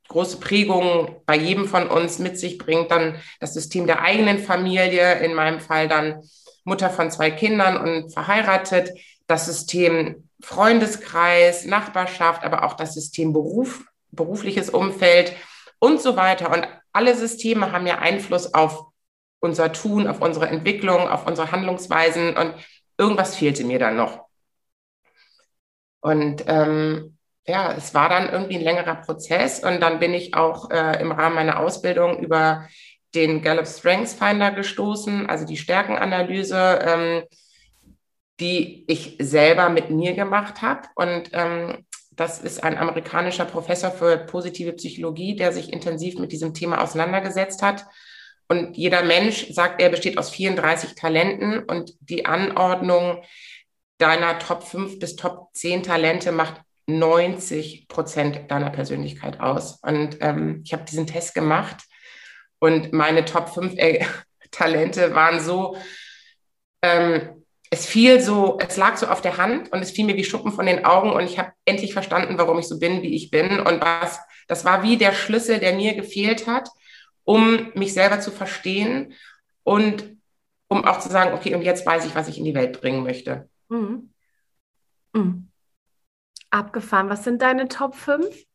große 0.07 0.37
Prägungen 0.37 1.15
bei 1.25 1.35
jedem 1.35 1.67
von 1.67 1.87
uns 1.87 2.19
mit 2.19 2.37
sich 2.37 2.59
bringt. 2.59 2.91
Dann 2.91 3.15
das 3.39 3.55
System 3.55 3.87
der 3.87 4.01
eigenen 4.01 4.37
Familie, 4.37 5.19
in 5.23 5.33
meinem 5.33 5.59
Fall 5.59 5.87
dann 5.87 6.21
Mutter 6.63 6.91
von 6.91 7.09
zwei 7.09 7.31
Kindern 7.31 7.77
und 7.77 8.13
verheiratet. 8.13 8.91
Das 9.27 9.45
System 9.45 10.29
Freundeskreis, 10.41 11.65
Nachbarschaft, 11.65 12.43
aber 12.43 12.63
auch 12.65 12.73
das 12.73 12.93
System 12.93 13.31
Beruf, 13.31 13.85
berufliches 14.11 14.69
Umfeld 14.69 15.33
und 15.79 16.01
so 16.01 16.15
weiter. 16.15 16.51
Und 16.51 16.67
alle 16.91 17.15
Systeme 17.15 17.71
haben 17.71 17.87
ja 17.87 17.99
Einfluss 17.99 18.53
auf 18.53 18.85
unser 19.39 19.71
Tun, 19.71 20.07
auf 20.07 20.21
unsere 20.21 20.47
Entwicklung, 20.47 21.07
auf 21.07 21.25
unsere 21.27 21.51
Handlungsweisen 21.51 22.37
und 22.37 22.53
irgendwas 22.97 23.35
fehlte 23.35 23.63
mir 23.63 23.79
dann 23.79 23.97
noch. 23.97 24.25
Und 26.01 26.43
ähm, 26.47 27.17
ja, 27.45 27.73
es 27.73 27.93
war 27.93 28.09
dann 28.09 28.29
irgendwie 28.29 28.57
ein 28.57 28.63
längerer 28.63 28.95
Prozess 28.95 29.63
und 29.63 29.81
dann 29.81 29.99
bin 29.99 30.13
ich 30.13 30.33
auch 30.33 30.69
äh, 30.69 31.01
im 31.01 31.11
Rahmen 31.11 31.35
meiner 31.35 31.59
Ausbildung 31.59 32.19
über 32.19 32.67
den 33.15 33.41
Gallup 33.41 33.67
Strengths 33.67 34.13
Finder 34.13 34.51
gestoßen, 34.51 35.29
also 35.29 35.45
die 35.45 35.57
Stärkenanalyse. 35.57 36.79
Ähm, 36.85 37.23
die 38.39 38.85
ich 38.87 39.17
selber 39.19 39.69
mit 39.69 39.89
mir 39.89 40.13
gemacht 40.13 40.61
habe. 40.61 40.87
Und 40.95 41.29
ähm, 41.33 41.85
Das 42.15 42.39
ist 42.39 42.63
ein 42.63 42.77
amerikanischer 42.77 43.45
Professor 43.45 43.91
für 43.91 44.17
positive 44.17 44.73
Psychologie, 44.73 45.35
der 45.35 45.51
sich 45.51 45.73
intensiv 45.73 46.19
mit 46.19 46.31
diesem 46.31 46.53
Thema 46.53 46.81
auseinandergesetzt 46.81 47.61
hat. 47.63 47.85
Und 48.47 48.77
jeder 48.77 49.03
Mensch, 49.03 49.47
sagt 49.51 49.81
er, 49.81 49.89
besteht 49.89 50.17
aus 50.17 50.29
34 50.29 50.95
Talenten 50.95 51.63
und 51.63 51.93
die 52.01 52.25
Anordnung 52.25 53.23
deiner 53.97 54.37
Top 54.37 54.63
5 54.63 54.99
bis 54.99 55.15
Top 55.15 55.49
10 55.53 55.83
Talente 55.83 56.31
macht 56.31 56.61
90 56.87 57.87
Prozent 57.87 58.51
deiner 58.51 58.69
Persönlichkeit 58.69 59.39
aus. 59.39 59.79
Und 59.81 60.17
ähm, 60.21 60.61
ich 60.65 60.73
habe 60.73 60.83
diesen 60.83 61.07
Test 61.07 61.33
gemacht 61.33 61.77
und 62.59 62.93
meine 62.93 63.25
Top 63.25 63.49
5 63.49 63.73
äh, 63.77 64.05
Talente 64.51 65.15
waren 65.15 65.39
so, 65.39 65.77
ähm, 66.83 67.42
es 67.73 67.87
fiel 67.87 68.21
so, 68.21 68.59
es 68.59 68.77
lag 68.77 68.97
so 68.97 69.07
auf 69.07 69.21
der 69.21 69.37
Hand 69.37 69.71
und 69.71 69.79
es 69.79 69.89
fiel 69.89 70.05
mir 70.05 70.15
wie 70.15 70.23
Schuppen 70.23 70.51
von 70.51 70.67
den 70.67 70.85
Augen 70.85 71.09
und 71.09 71.23
ich 71.23 71.39
habe 71.39 71.53
endlich 71.65 71.91
verstanden, 71.91 72.37
warum 72.37 72.59
ich 72.59 72.67
so 72.67 72.77
bin, 72.77 73.01
wie 73.01 73.15
ich 73.15 73.31
bin. 73.31 73.59
Und 73.59 73.81
was, 73.81 74.19
das 74.47 74.63
war 74.63 74.83
wie 74.83 74.95
der 74.95 75.11
Schlüssel, 75.11 75.59
der 75.59 75.73
mir 75.73 75.95
gefehlt 75.95 76.45
hat, 76.45 76.69
um 77.23 77.71
mich 77.73 77.95
selber 77.95 78.19
zu 78.19 78.29
verstehen 78.29 79.13
und 79.63 80.17
um 80.67 80.85
auch 80.85 80.99
zu 80.99 81.09
sagen, 81.09 81.33
okay, 81.33 81.55
und 81.55 81.63
jetzt 81.63 81.83
weiß 81.83 82.05
ich, 82.05 82.13
was 82.13 82.27
ich 82.27 82.37
in 82.37 82.45
die 82.45 82.53
Welt 82.53 82.79
bringen 82.79 83.01
möchte. 83.01 83.49
Mhm. 83.69 84.13
Mhm. 85.13 85.47
Abgefahren. 86.51 87.09
Was 87.09 87.23
sind 87.23 87.41
deine 87.41 87.67
Top 87.69 87.95
5? 87.95 88.45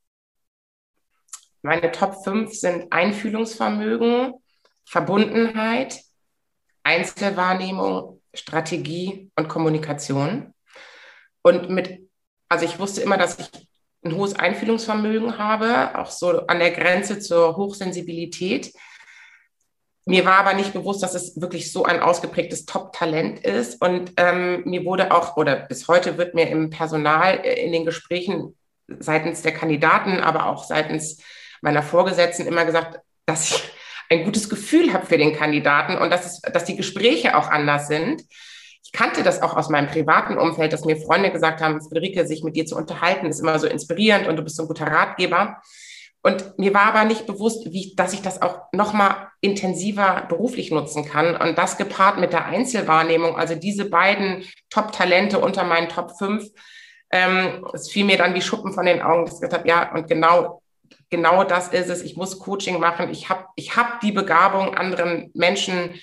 Meine 1.62 1.90
Top 1.90 2.22
5 2.22 2.52
sind 2.52 2.92
Einfühlungsvermögen, 2.92 4.34
Verbundenheit, 4.84 6.02
Einzelwahrnehmung, 6.84 8.17
Strategie 8.35 9.30
und 9.37 9.49
Kommunikation. 9.49 10.54
Und 11.42 11.70
mit, 11.70 12.08
also 12.49 12.64
ich 12.64 12.78
wusste 12.78 13.00
immer, 13.00 13.16
dass 13.16 13.38
ich 13.38 13.68
ein 14.04 14.14
hohes 14.14 14.35
Einfühlungsvermögen 14.35 15.38
habe, 15.38 15.99
auch 15.99 16.11
so 16.11 16.47
an 16.47 16.58
der 16.58 16.70
Grenze 16.70 17.18
zur 17.18 17.56
Hochsensibilität. 17.56 18.73
Mir 20.04 20.25
war 20.25 20.38
aber 20.38 20.54
nicht 20.54 20.73
bewusst, 20.73 21.02
dass 21.02 21.14
es 21.14 21.40
wirklich 21.40 21.70
so 21.70 21.85
ein 21.85 22.00
ausgeprägtes 22.00 22.64
Top-Talent 22.64 23.40
ist. 23.44 23.82
Und 23.82 24.12
ähm, 24.16 24.62
mir 24.64 24.85
wurde 24.85 25.12
auch, 25.12 25.37
oder 25.37 25.56
bis 25.56 25.87
heute 25.88 26.16
wird 26.16 26.35
mir 26.35 26.49
im 26.49 26.70
Personal 26.70 27.40
äh, 27.44 27.62
in 27.62 27.73
den 27.73 27.85
Gesprächen 27.85 28.56
seitens 28.87 29.42
der 29.42 29.52
Kandidaten, 29.52 30.20
aber 30.20 30.47
auch 30.47 30.64
seitens 30.64 31.23
meiner 31.61 31.82
Vorgesetzten 31.82 32.47
immer 32.47 32.64
gesagt, 32.64 33.00
dass 33.26 33.50
ich 33.50 33.70
ein 34.10 34.24
gutes 34.24 34.48
Gefühl 34.48 34.92
habe 34.92 35.06
für 35.06 35.18
den 35.18 35.34
Kandidaten 35.34 35.96
und 35.96 36.10
dass, 36.10 36.26
es, 36.26 36.40
dass 36.40 36.64
die 36.64 36.76
Gespräche 36.76 37.36
auch 37.36 37.48
anders 37.48 37.88
sind. 37.88 38.22
Ich 38.82 38.92
kannte 38.92 39.22
das 39.22 39.42
auch 39.42 39.56
aus 39.56 39.68
meinem 39.68 39.88
privaten 39.88 40.38
Umfeld, 40.38 40.72
dass 40.72 40.84
mir 40.84 40.96
Freunde 40.96 41.30
gesagt 41.30 41.60
haben, 41.60 41.80
Friederike, 41.82 42.26
sich 42.26 42.42
mit 42.42 42.56
dir 42.56 42.64
zu 42.64 42.76
unterhalten, 42.76 43.26
ist 43.26 43.40
immer 43.40 43.58
so 43.58 43.66
inspirierend 43.66 44.26
und 44.26 44.36
du 44.36 44.42
bist 44.42 44.56
so 44.56 44.62
ein 44.62 44.68
guter 44.68 44.86
Ratgeber. 44.86 45.60
Und 46.22 46.58
mir 46.58 46.74
war 46.74 46.86
aber 46.86 47.04
nicht 47.04 47.26
bewusst, 47.26 47.70
wie, 47.70 47.94
dass 47.94 48.12
ich 48.12 48.22
das 48.22 48.42
auch 48.42 48.62
noch 48.72 48.92
mal 48.92 49.28
intensiver 49.40 50.26
beruflich 50.28 50.70
nutzen 50.70 51.04
kann. 51.04 51.36
Und 51.36 51.58
das 51.58 51.76
gepaart 51.76 52.18
mit 52.18 52.32
der 52.32 52.46
Einzelwahrnehmung, 52.46 53.36
also 53.36 53.54
diese 53.54 53.88
beiden 53.88 54.44
Top-Talente 54.70 55.38
unter 55.38 55.64
meinen 55.64 55.88
Top 55.88 56.18
5, 56.18 56.44
ähm, 57.10 57.66
es 57.72 57.90
fiel 57.90 58.04
mir 58.04 58.18
dann 58.18 58.34
wie 58.34 58.42
Schuppen 58.42 58.72
von 58.72 58.84
den 58.84 59.00
Augen, 59.00 59.24
dass 59.24 59.34
ich 59.34 59.40
gesagt 59.40 59.60
habe, 59.60 59.68
ja, 59.68 59.92
und 59.94 60.08
genau, 60.08 60.60
genau 61.10 61.44
das 61.44 61.68
ist 61.68 61.88
es. 61.88 62.02
Ich 62.02 62.16
muss 62.16 62.38
Coaching 62.38 62.78
machen. 62.80 63.10
Ich 63.10 63.28
habe 63.28 63.46
ich 63.56 63.76
hab 63.76 64.00
die 64.00 64.12
Begabung, 64.12 64.74
anderen 64.74 65.30
Menschen 65.34 65.94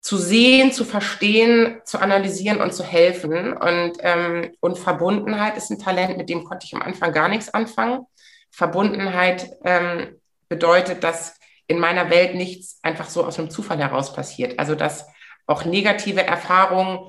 zu 0.00 0.18
sehen, 0.18 0.70
zu 0.70 0.84
verstehen, 0.84 1.80
zu 1.84 1.98
analysieren 1.98 2.60
und 2.60 2.72
zu 2.72 2.84
helfen. 2.84 3.52
Und, 3.56 3.94
ähm, 4.00 4.52
und 4.60 4.78
Verbundenheit 4.78 5.56
ist 5.56 5.70
ein 5.70 5.80
Talent, 5.80 6.16
mit 6.16 6.28
dem 6.28 6.44
konnte 6.44 6.64
ich 6.64 6.74
am 6.74 6.82
Anfang 6.82 7.12
gar 7.12 7.28
nichts 7.28 7.52
anfangen. 7.52 8.06
Verbundenheit 8.52 9.50
ähm, 9.64 10.20
bedeutet, 10.48 11.02
dass 11.02 11.34
in 11.66 11.80
meiner 11.80 12.08
Welt 12.10 12.36
nichts 12.36 12.78
einfach 12.82 13.08
so 13.08 13.24
aus 13.24 13.38
einem 13.38 13.50
Zufall 13.50 13.78
heraus 13.78 14.12
passiert. 14.12 14.58
Also 14.60 14.76
dass 14.76 15.06
auch 15.46 15.64
negative 15.64 16.22
Erfahrungen 16.22 17.00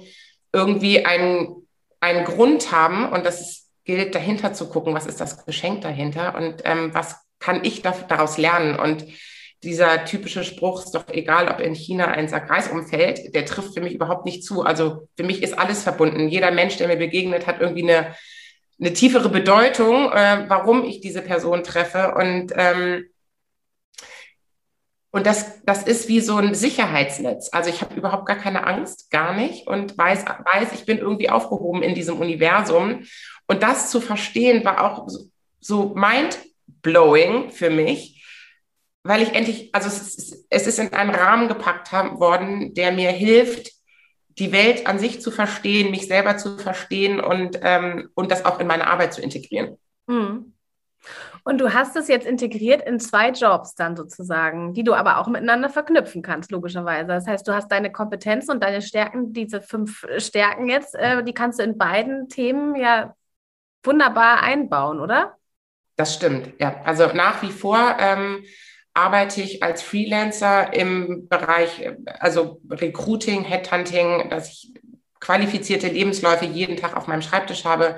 irgendwie 0.51 1.05
einen, 1.05 1.67
einen 1.99 2.25
Grund 2.25 2.71
haben 2.71 3.11
und 3.11 3.25
dass 3.25 3.41
es 3.41 3.66
gilt, 3.87 4.13
dahinter 4.13 4.53
zu 4.53 4.69
gucken, 4.69 4.93
was 4.93 5.07
ist 5.07 5.19
das 5.19 5.43
Geschenk 5.45 5.81
dahinter 5.81 6.35
und 6.35 6.61
ähm, 6.65 6.93
was 6.93 7.15
kann 7.39 7.63
ich 7.65 7.81
da, 7.81 7.95
daraus 8.07 8.37
lernen. 8.37 8.77
Und 8.77 9.05
dieser 9.63 10.05
typische 10.05 10.43
Spruch 10.43 10.83
ist 10.83 10.93
doch 10.93 11.07
egal, 11.09 11.47
ob 11.47 11.59
in 11.59 11.73
China 11.73 12.05
ein 12.05 12.27
Sackreis 12.27 12.67
umfällt, 12.67 13.33
der 13.33 13.45
trifft 13.45 13.73
für 13.73 13.81
mich 13.81 13.95
überhaupt 13.95 14.25
nicht 14.25 14.43
zu. 14.43 14.61
Also 14.61 15.07
für 15.17 15.23
mich 15.23 15.41
ist 15.41 15.57
alles 15.57 15.81
verbunden. 15.81 16.27
Jeder 16.27 16.51
Mensch, 16.51 16.77
der 16.77 16.87
mir 16.87 16.97
begegnet, 16.97 17.47
hat 17.47 17.59
irgendwie 17.59 17.89
eine 17.89 18.13
eine 18.79 18.93
tiefere 18.93 19.29
Bedeutung, 19.29 20.11
äh, 20.11 20.45
warum 20.47 20.85
ich 20.85 21.01
diese 21.01 21.21
Person 21.21 21.63
treffe. 21.63 22.13
Und, 22.15 22.53
ähm, 22.55 23.05
und 25.11 25.25
das, 25.25 25.63
das 25.63 25.83
ist 25.83 26.09
wie 26.09 26.19
so 26.19 26.35
ein 26.35 26.53
Sicherheitsnetz. 26.53 27.49
Also 27.53 27.69
ich 27.69 27.81
habe 27.81 27.95
überhaupt 27.95 28.25
gar 28.25 28.35
keine 28.35 28.67
Angst, 28.67 29.09
gar 29.09 29.33
nicht 29.33 29.67
und 29.67 29.97
weiß, 29.97 30.25
weiß, 30.25 30.73
ich 30.73 30.85
bin 30.85 30.97
irgendwie 30.97 31.29
aufgehoben 31.29 31.81
in 31.81 31.95
diesem 31.95 32.19
Universum. 32.19 33.03
Und 33.47 33.63
das 33.63 33.89
zu 33.89 34.01
verstehen 34.01 34.65
war 34.65 34.83
auch 34.83 35.07
so, 35.59 35.93
mind-blowing 35.95 37.51
für 37.51 37.69
mich, 37.69 38.25
weil 39.03 39.21
ich 39.21 39.33
endlich, 39.33 39.69
also 39.73 39.87
es 39.87 40.17
ist, 40.17 40.45
es 40.49 40.67
ist 40.67 40.79
in 40.79 40.93
einen 40.93 41.15
Rahmen 41.15 41.47
gepackt 41.47 41.93
haben, 41.93 42.19
worden, 42.19 42.73
der 42.73 42.91
mir 42.91 43.11
hilft, 43.11 43.71
die 44.37 44.51
Welt 44.51 44.85
an 44.85 44.99
sich 44.99 45.21
zu 45.21 45.31
verstehen, 45.31 45.89
mich 45.89 46.07
selber 46.07 46.37
zu 46.37 46.57
verstehen 46.57 47.19
und, 47.19 47.59
ähm, 47.63 48.09
und 48.13 48.29
das 48.29 48.45
auch 48.45 48.59
in 48.59 48.67
meine 48.67 48.87
Arbeit 48.87 49.13
zu 49.13 49.21
integrieren. 49.21 49.77
Mhm. 50.07 50.53
Und 51.43 51.59
du 51.59 51.73
hast 51.73 51.95
es 51.95 52.07
jetzt 52.07 52.27
integriert 52.27 52.81
in 52.85 52.99
zwei 52.99 53.29
Jobs 53.29 53.75
dann 53.75 53.95
sozusagen, 53.95 54.73
die 54.73 54.83
du 54.83 54.93
aber 54.93 55.19
auch 55.19 55.27
miteinander 55.27 55.69
verknüpfen 55.69 56.21
kannst, 56.21 56.51
logischerweise. 56.51 57.07
Das 57.07 57.27
heißt, 57.27 57.47
du 57.47 57.53
hast 57.53 57.71
deine 57.71 57.91
Kompetenzen 57.91 58.51
und 58.51 58.63
deine 58.63 58.81
Stärken, 58.81 59.33
diese 59.33 59.61
fünf 59.61 60.05
Stärken 60.17 60.67
jetzt, 60.67 60.95
äh, 60.95 61.23
die 61.23 61.33
kannst 61.33 61.59
du 61.59 61.63
in 61.63 61.77
beiden 61.77 62.27
Themen 62.27 62.75
ja 62.75 63.15
wunderbar 63.83 64.43
einbauen, 64.43 64.99
oder? 64.99 65.37
Das 65.95 66.13
stimmt, 66.13 66.53
ja. 66.59 66.81
Also 66.83 67.07
nach 67.13 67.41
wie 67.41 67.51
vor 67.51 67.95
ähm, 67.99 68.43
arbeite 68.93 69.41
ich 69.41 69.63
als 69.63 69.81
Freelancer 69.81 70.73
im 70.73 71.27
Bereich, 71.27 71.89
also 72.19 72.61
Recruiting, 72.69 73.43
Headhunting, 73.43 74.29
dass 74.29 74.49
ich 74.49 74.73
qualifizierte 75.19 75.87
Lebensläufe 75.87 76.45
jeden 76.45 76.77
Tag 76.77 76.95
auf 76.95 77.07
meinem 77.07 77.21
Schreibtisch 77.21 77.63
habe, 77.63 77.97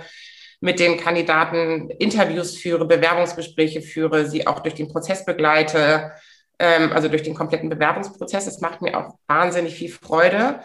mit 0.61 0.79
den 0.79 0.97
Kandidaten 0.97 1.89
Interviews 1.89 2.57
führe, 2.57 2.85
Bewerbungsgespräche 2.85 3.81
führe, 3.81 4.25
sie 4.25 4.45
auch 4.45 4.59
durch 4.59 4.75
den 4.75 4.89
Prozess 4.89 5.25
begleite, 5.25 6.11
ähm, 6.59 6.91
also 6.91 7.07
durch 7.07 7.23
den 7.23 7.35
kompletten 7.35 7.69
Bewerbungsprozess. 7.69 8.47
Es 8.47 8.59
macht 8.59 8.81
mir 8.81 8.97
auch 8.97 9.15
wahnsinnig 9.27 9.75
viel 9.75 9.89
Freude. 9.89 10.59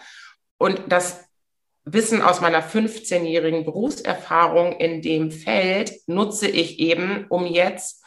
Und 0.59 0.81
das 0.89 1.25
Wissen 1.85 2.23
aus 2.23 2.41
meiner 2.41 2.63
15-jährigen 2.63 3.65
Berufserfahrung 3.65 4.73
in 4.73 5.03
dem 5.03 5.31
Feld 5.31 5.93
nutze 6.07 6.49
ich 6.49 6.79
eben, 6.81 7.27
um 7.29 7.47
jetzt 7.47 8.03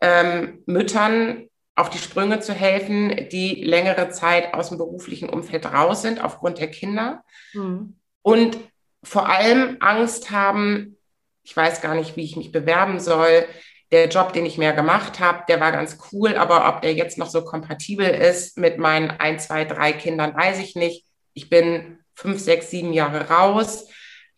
ähm, 0.00 0.62
Müttern 0.66 1.48
auf 1.76 1.90
die 1.90 1.98
Sprünge 1.98 2.40
zu 2.40 2.52
helfen, 2.52 3.28
die 3.30 3.62
längere 3.62 4.08
Zeit 4.10 4.54
aus 4.54 4.70
dem 4.70 4.78
beruflichen 4.78 5.28
Umfeld 5.28 5.66
raus 5.66 6.02
sind 6.02 6.22
aufgrund 6.24 6.58
der 6.58 6.70
Kinder 6.70 7.22
mhm. 7.52 7.96
und 8.22 8.58
vor 9.04 9.28
allem 9.28 9.76
Angst 9.80 10.32
haben, 10.32 10.97
ich 11.48 11.56
weiß 11.56 11.80
gar 11.80 11.94
nicht, 11.94 12.16
wie 12.16 12.24
ich 12.24 12.36
mich 12.36 12.52
bewerben 12.52 13.00
soll. 13.00 13.46
Der 13.90 14.08
Job, 14.08 14.34
den 14.34 14.44
ich 14.44 14.58
mehr 14.58 14.74
gemacht 14.74 15.18
habe, 15.18 15.44
der 15.48 15.60
war 15.60 15.72
ganz 15.72 15.96
cool, 16.12 16.36
aber 16.36 16.68
ob 16.68 16.82
der 16.82 16.92
jetzt 16.92 17.16
noch 17.16 17.30
so 17.30 17.42
kompatibel 17.42 18.06
ist 18.06 18.58
mit 18.58 18.76
meinen 18.76 19.10
ein, 19.10 19.38
zwei, 19.38 19.64
drei 19.64 19.94
Kindern, 19.94 20.36
weiß 20.36 20.58
ich 20.58 20.74
nicht. 20.74 21.06
Ich 21.32 21.48
bin 21.48 22.00
fünf, 22.14 22.38
sechs, 22.38 22.70
sieben 22.70 22.92
Jahre 22.92 23.30
raus. 23.30 23.88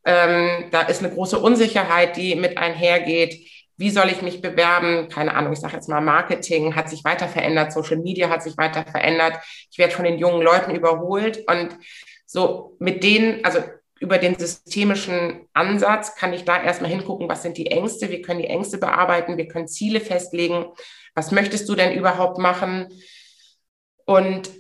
Ähm, 0.05 0.69
da 0.71 0.83
ist 0.83 1.02
eine 1.02 1.12
große 1.12 1.40
Unsicherheit, 1.40 2.17
die 2.17 2.37
mit 2.37 2.59
einhergeht 2.59 3.50
wie 3.81 3.88
soll 3.88 4.11
ich 4.11 4.21
mich 4.21 4.43
bewerben? 4.43 5.09
Keine 5.09 5.35
Ahnung, 5.35 5.55
ich 5.55 5.59
sage 5.59 5.75
jetzt 5.75 5.88
mal, 5.88 6.02
Marketing 6.02 6.76
hat 6.76 6.90
sich 6.90 7.02
weiter 7.02 7.29
verändert, 7.29 7.73
Social 7.73 7.97
Media 7.97 8.29
hat 8.29 8.43
sich 8.43 8.59
weiter 8.59 8.85
verändert. 8.85 9.38
Ich 9.71 9.79
werde 9.79 9.95
von 9.95 10.05
den 10.05 10.19
jungen 10.19 10.43
Leuten 10.43 10.75
überholt 10.75 11.43
und 11.49 11.79
so 12.26 12.76
mit 12.79 13.02
denen, 13.02 13.43
also 13.43 13.61
über 14.00 14.16
den 14.19 14.38
systemischen 14.38 15.47
Ansatz 15.52 16.16
kann 16.16 16.33
ich 16.33 16.45
da 16.45 16.61
erstmal 16.61 16.90
hingucken, 16.90 17.28
was 17.28 17.42
sind 17.42 17.59
die 17.59 17.71
Ängste, 17.71 18.11
wir 18.11 18.23
können 18.23 18.40
die 18.40 18.49
Ängste 18.49 18.78
bearbeiten, 18.78 19.37
wir 19.37 19.47
können 19.47 19.69
Ziele 19.69 20.00
festlegen, 20.00 20.66
was 21.14 21.30
möchtest 21.30 21.69
du 21.69 21.75
denn 21.75 21.97
überhaupt 21.97 22.38
machen? 22.38 22.88
Und 24.07 24.50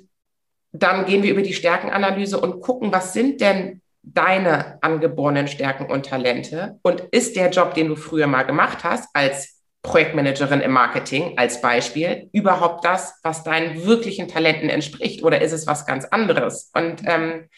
dann 0.72 1.06
gehen 1.06 1.22
wir 1.22 1.30
über 1.30 1.42
die 1.42 1.54
Stärkenanalyse 1.54 2.38
und 2.38 2.60
gucken, 2.60 2.92
was 2.92 3.14
sind 3.14 3.40
denn 3.40 3.80
deine 4.02 4.78
angeborenen 4.82 5.48
Stärken 5.48 5.86
und 5.86 6.06
Talente? 6.06 6.78
Und 6.82 7.00
ist 7.10 7.34
der 7.34 7.50
Job, 7.50 7.74
den 7.74 7.88
du 7.88 7.96
früher 7.96 8.26
mal 8.26 8.42
gemacht 8.42 8.84
hast, 8.84 9.08
als 9.14 9.62
Projektmanagerin 9.82 10.60
im 10.60 10.72
Marketing 10.72 11.38
als 11.38 11.62
Beispiel, 11.62 12.28
überhaupt 12.32 12.84
das, 12.84 13.18
was 13.22 13.42
deinen 13.42 13.86
wirklichen 13.86 14.28
Talenten 14.28 14.68
entspricht? 14.68 15.24
Oder 15.24 15.40
ist 15.40 15.52
es 15.52 15.66
was 15.66 15.86
ganz 15.86 16.04
anderes? 16.04 16.70
Und 16.74 17.02
ähm, 17.06 17.48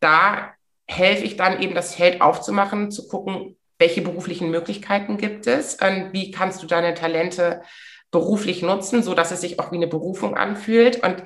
da 0.00 0.52
helfe 0.86 1.24
ich 1.24 1.36
dann 1.36 1.62
eben, 1.62 1.74
das 1.74 1.94
Feld 1.94 2.20
aufzumachen, 2.20 2.90
zu 2.90 3.08
gucken, 3.08 3.56
welche 3.78 4.02
beruflichen 4.02 4.50
Möglichkeiten 4.50 5.16
gibt 5.16 5.46
es? 5.46 5.74
Und 5.74 6.12
wie 6.12 6.30
kannst 6.30 6.62
du 6.62 6.66
deine 6.66 6.94
Talente 6.94 7.62
beruflich 8.10 8.62
nutzen, 8.62 9.02
so 9.02 9.14
dass 9.14 9.32
es 9.32 9.40
sich 9.40 9.58
auch 9.58 9.72
wie 9.72 9.76
eine 9.76 9.88
Berufung 9.88 10.36
anfühlt? 10.36 11.02
Und 11.02 11.22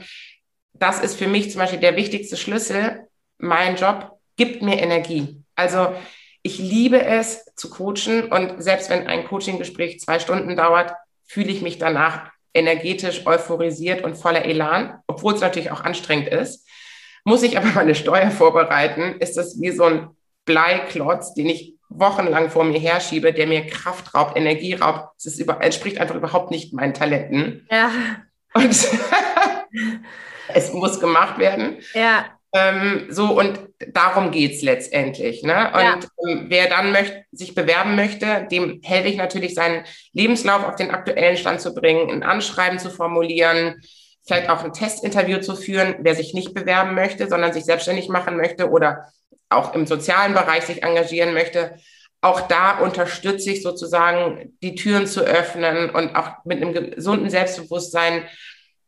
das 0.73 1.01
ist 1.01 1.19
für 1.19 1.29
mich 1.29 1.51
zum 1.51 1.61
Beispiel 1.61 1.81
der 1.81 1.97
wichtigste 1.97 2.37
Schlüssel. 2.37 3.07
Mein 3.39 3.77
Job 3.77 4.19
gibt 4.37 4.63
mir 4.63 4.79
Energie. 4.79 5.43
Also 5.55 5.95
ich 6.43 6.59
liebe 6.59 7.05
es 7.05 7.45
zu 7.57 7.71
coachen 7.71 8.31
und 8.31 8.63
selbst 8.63 8.89
wenn 8.89 9.07
ein 9.07 9.27
Coaching-Gespräch 9.27 10.01
zwei 10.01 10.19
Stunden 10.19 10.57
dauert, 10.57 10.93
fühle 11.25 11.51
ich 11.51 11.61
mich 11.61 11.79
danach 11.79 12.31
energetisch 12.55 13.27
euphorisiert 13.27 14.03
und 14.03 14.17
voller 14.17 14.45
Elan, 14.45 15.01
obwohl 15.07 15.35
es 15.35 15.41
natürlich 15.41 15.71
auch 15.71 15.83
anstrengend 15.83 16.29
ist. 16.29 16.67
Muss 17.27 17.43
ich 17.43 17.59
aber 17.59 17.67
meine 17.75 17.97
Steuer 17.97 18.31
vorbereiten, 18.31 19.17
ist 19.19 19.37
das 19.37 19.61
wie 19.61 19.73
so 19.73 19.83
ein 19.83 20.11
Bleiklotz, 20.45 21.35
den 21.35 21.49
ich 21.49 21.75
wochenlang 21.89 22.51
vor 22.51 22.63
mir 22.63 22.79
herschiebe, 22.79 23.33
der 23.33 23.49
mir 23.49 23.67
Kraft 23.67 24.15
raubt, 24.15 24.39
Energie 24.39 24.75
raubt. 24.75 25.09
Es 25.19 25.37
entspricht 25.41 25.99
einfach 25.99 26.15
überhaupt 26.15 26.53
nicht 26.53 26.73
meinen 26.73 26.95
Talenten. 26.95 27.67
Ja. 27.69 27.91
Und 28.55 28.71
es 30.55 30.73
muss 30.73 31.01
gemacht 31.01 31.39
werden. 31.39 31.79
Ja. 31.95 32.27
Ähm, 32.55 33.07
so, 33.11 33.37
und 33.37 33.59
darum 33.89 34.31
geht 34.31 34.53
es 34.53 34.63
letztendlich. 34.63 35.43
Ne? 35.43 35.73
Und 35.75 35.81
ja. 35.81 35.99
ähm, 36.29 36.47
wer 36.47 36.69
dann 36.69 36.93
möcht, 36.93 37.13
sich 37.33 37.57
bewerben 37.57 37.97
möchte, 37.97 38.47
dem 38.53 38.81
helfe 38.85 39.09
ich 39.09 39.17
natürlich, 39.17 39.55
seinen 39.55 39.85
Lebenslauf 40.13 40.63
auf 40.63 40.77
den 40.77 40.93
aktuellen 40.93 41.37
Stand 41.37 41.61
zu 41.61 41.75
bringen, 41.75 42.09
ein 42.09 42.23
Anschreiben 42.23 42.79
zu 42.79 42.89
formulieren, 42.89 43.83
vielleicht 44.27 44.51
auch 44.51 44.65
ein 44.65 44.73
Testinterview 44.73 45.41
zu 45.41 45.55
führen, 45.55 45.97
wer 46.01 46.15
sich 46.15 46.35
nicht 46.35 46.53
bewerben 46.53 46.95
möchte, 46.95 47.29
sondern 47.29 47.53
sich 47.53 47.65
selbstständig 47.65 48.09
machen 48.09 48.37
möchte 48.37 48.71
oder 48.71 49.13
auch 49.49 49.75
im 49.75 49.87
sozialen 49.87 50.35
Bereich 50.35 50.65
sich 50.65 50.83
engagieren 50.83 51.33
möchte. 51.33 51.77
Auch 52.21 52.41
da 52.43 52.79
unterstütze 52.79 53.51
ich 53.53 53.63
sozusagen, 53.63 54.57
die 54.63 54.75
Türen 54.75 55.07
zu 55.07 55.21
öffnen 55.21 55.91
und 55.91 56.17
auch 56.17 56.45
mit 56.45 56.61
einem 56.61 56.73
gesunden 56.73 57.31
Selbstbewusstsein 57.31 58.25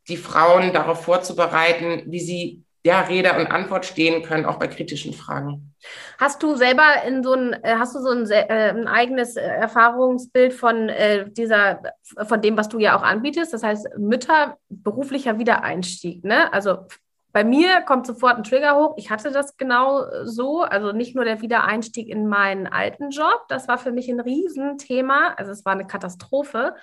die 0.09 0.16
Frauen 0.16 0.73
darauf 0.73 1.04
vorzubereiten, 1.04 2.02
wie 2.07 2.21
sie 2.21 2.64
ja, 2.85 3.00
Rede 3.00 3.32
und 3.35 3.49
Antwort 3.49 3.85
stehen 3.85 4.23
können, 4.23 4.47
auch 4.47 4.58
bei 4.58 4.68
kritischen 4.68 5.12
Fragen. 5.12 5.75
Hast 6.18 6.42
du 6.42 6.54
selber 6.56 7.02
in 7.06 7.23
so 7.23 7.35
ein, 7.35 7.52
äh, 7.62 7.76
hast 7.78 7.94
du 7.94 8.00
so 8.00 8.11
ein, 8.11 8.28
äh, 8.30 8.70
ein 8.70 8.88
eigenes 8.88 9.37
äh, 9.37 9.42
Erfahrungsbild 9.42 10.52
von 10.52 10.90
dieser, 11.30 11.82
von 12.26 12.40
dem, 12.40 12.56
was 12.56 12.68
du 12.68 12.78
ja 12.78 12.97
auch 12.97 13.02
anbietest? 13.02 13.52
Das 13.52 13.62
heißt, 13.62 13.99
Mütter 13.99 14.56
beruflicher 14.68 15.38
Wiedereinstieg, 15.38 16.25
ne? 16.25 16.52
Also 16.52 16.87
bei 17.32 17.44
mir 17.44 17.82
kommt 17.82 18.06
sofort 18.06 18.37
ein 18.37 18.42
Trigger 18.42 18.76
hoch. 18.76 18.94
Ich 18.97 19.11
hatte 19.11 19.30
das 19.30 19.56
genau 19.56 20.04
so. 20.25 20.62
Also 20.62 20.92
nicht 20.92 21.14
nur 21.14 21.25
der 21.25 21.42
Wiedereinstieg 21.42 22.08
in 22.08 22.26
meinen 22.26 22.66
alten 22.66 23.11
Job. 23.11 23.44
Das 23.49 23.68
war 23.68 23.78
für 23.78 23.92
mich 23.92 24.08
ein 24.08 24.18
Riesenthema. 24.18 25.35
Also 25.37 25.52
es 25.52 25.64
war 25.64 25.75
eine 25.75 25.87
Katastrophe. 25.87 26.75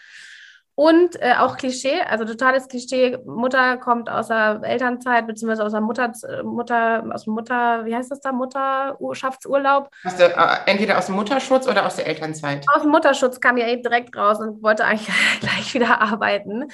Und 0.76 1.22
äh, 1.22 1.36
auch 1.40 1.56
Klischee, 1.56 2.02
also 2.02 2.26
totales 2.26 2.68
Klischee. 2.68 3.18
Mutter 3.26 3.78
kommt 3.78 4.10
aus 4.10 4.28
der 4.28 4.60
Elternzeit, 4.62 5.26
beziehungsweise 5.26 5.64
aus 5.64 5.72
der 5.72 5.80
Mutter, 5.80 6.12
Mutter, 6.44 7.06
aus 7.14 7.24
dem 7.24 7.34
Mutter, 7.34 7.86
wie 7.86 7.96
heißt 7.96 8.12
das 8.12 8.20
da, 8.20 8.34
Mutterschaftsurlaub. 8.34 9.90
Aus 10.04 10.18
der, 10.18 10.38
äh, 10.38 10.70
entweder 10.70 10.98
aus 10.98 11.06
dem 11.06 11.16
Mutterschutz 11.16 11.66
oder 11.68 11.86
aus 11.86 11.96
der 11.96 12.08
Elternzeit. 12.08 12.66
Aus 12.76 12.82
dem 12.82 12.92
Mutterschutz 12.92 13.40
kam 13.40 13.58
ja 13.58 13.68
eben 13.68 13.84
direkt 13.84 14.18
raus 14.18 14.40
und 14.40 14.62
wollte 14.62 14.84
eigentlich 14.84 15.08
gleich 15.40 15.74
wieder 15.74 16.02
arbeiten 16.02 16.68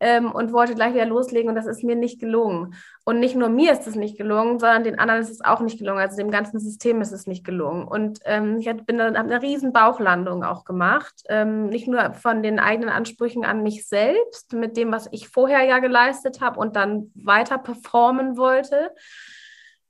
ähm, 0.00 0.30
und 0.30 0.52
wollte 0.52 0.74
gleich 0.74 0.94
wieder 0.94 1.06
loslegen 1.06 1.48
und 1.48 1.54
das 1.54 1.66
ist 1.66 1.82
mir 1.82 1.96
nicht 1.96 2.20
gelungen. 2.20 2.74
Und 3.04 3.20
nicht 3.20 3.36
nur 3.36 3.48
mir 3.48 3.72
ist 3.72 3.86
es 3.86 3.94
nicht 3.94 4.18
gelungen, 4.18 4.58
sondern 4.58 4.84
den 4.84 4.98
anderen 4.98 5.20
ist 5.20 5.30
es 5.30 5.40
auch 5.40 5.60
nicht 5.60 5.78
gelungen. 5.78 6.00
Also 6.00 6.16
dem 6.16 6.30
ganzen 6.30 6.58
System 6.58 7.00
ist 7.00 7.12
es 7.12 7.26
nicht 7.26 7.44
gelungen. 7.44 7.86
Und 7.86 8.18
ähm, 8.24 8.58
ich 8.58 8.66
bin 8.84 8.98
dann 8.98 9.16
eine 9.16 9.42
riesen 9.42 9.72
Bauchlandung 9.72 10.42
auch 10.42 10.64
gemacht. 10.64 11.22
Ähm, 11.28 11.68
nicht 11.68 11.88
nur 11.88 12.14
von 12.14 12.42
den 12.42 12.58
eigenen 12.58 12.90
Ansprüchen 12.90 13.44
an 13.44 13.62
mich 13.62 13.86
selbst, 13.86 14.52
mit 14.52 14.76
dem, 14.76 14.92
was 14.92 15.08
ich 15.12 15.28
vorher 15.28 15.62
ja 15.64 15.78
geleistet 15.78 16.40
habe 16.40 16.58
und 16.58 16.76
dann 16.76 17.12
weiter 17.14 17.58
performen 17.58 18.36
wollte, 18.36 18.90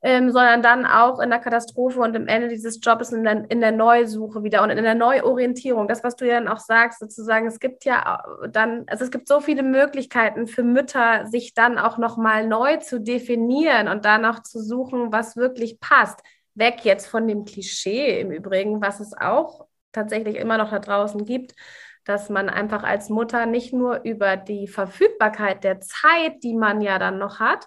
ähm, 0.06 0.30
sondern 0.30 0.62
dann 0.62 0.86
auch 0.86 1.18
in 1.18 1.30
der 1.30 1.40
Katastrophe 1.40 1.98
und 1.98 2.14
im 2.14 2.28
Ende 2.28 2.46
dieses 2.46 2.78
Jobs 2.80 3.10
in 3.10 3.24
der, 3.24 3.50
in 3.50 3.60
der 3.60 3.72
Neusuche 3.72 4.44
wieder 4.44 4.62
und 4.62 4.70
in 4.70 4.84
der 4.84 4.94
Neuorientierung. 4.94 5.88
Das, 5.88 6.04
was 6.04 6.14
du 6.14 6.24
ja 6.24 6.38
dann 6.38 6.46
auch 6.46 6.60
sagst, 6.60 7.00
sozusagen, 7.00 7.48
es 7.48 7.58
gibt 7.58 7.84
ja 7.84 8.22
dann, 8.52 8.84
also 8.86 9.02
es 9.02 9.10
gibt 9.10 9.26
so 9.26 9.40
viele 9.40 9.64
Möglichkeiten 9.64 10.46
für 10.46 10.62
Mütter, 10.62 11.26
sich 11.26 11.54
dann 11.54 11.76
auch 11.76 11.98
nochmal 11.98 12.46
neu 12.46 12.76
zu 12.76 13.00
definieren 13.00 13.88
und 13.88 14.04
danach 14.04 14.44
zu 14.44 14.62
suchen, 14.62 15.10
was 15.10 15.36
wirklich 15.36 15.80
passt. 15.80 16.20
Weg 16.54 16.84
jetzt 16.84 17.08
von 17.08 17.26
dem 17.26 17.44
Klischee 17.44 18.20
im 18.20 18.30
Übrigen, 18.30 18.80
was 18.80 19.00
es 19.00 19.12
auch 19.12 19.66
tatsächlich 19.90 20.36
immer 20.36 20.56
noch 20.56 20.70
da 20.70 20.78
draußen 20.78 21.24
gibt, 21.24 21.56
dass 22.04 22.30
man 22.30 22.48
einfach 22.48 22.84
als 22.84 23.08
Mutter 23.08 23.44
nicht 23.46 23.72
nur 23.72 24.02
über 24.04 24.36
die 24.36 24.68
Verfügbarkeit 24.68 25.64
der 25.64 25.80
Zeit, 25.80 26.44
die 26.44 26.54
man 26.54 26.80
ja 26.80 27.00
dann 27.00 27.18
noch 27.18 27.40
hat, 27.40 27.66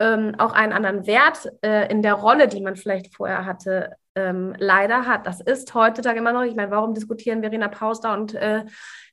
ähm, 0.00 0.34
auch 0.38 0.52
einen 0.52 0.72
anderen 0.72 1.06
Wert 1.06 1.52
äh, 1.62 1.90
in 1.90 2.02
der 2.02 2.14
Rolle, 2.14 2.48
die 2.48 2.62
man 2.62 2.74
vielleicht 2.74 3.14
vorher 3.14 3.44
hatte, 3.44 3.96
ähm, 4.16 4.54
leider 4.58 5.06
hat. 5.06 5.26
Das 5.26 5.40
ist 5.40 5.72
heutzutage 5.74 6.18
immer 6.18 6.32
noch, 6.32 6.42
ich 6.42 6.56
meine, 6.56 6.70
warum 6.70 6.94
diskutieren 6.94 7.42
Verena 7.42 7.68
Pauster 7.68 8.14
und 8.14 8.34
äh, 8.34 8.64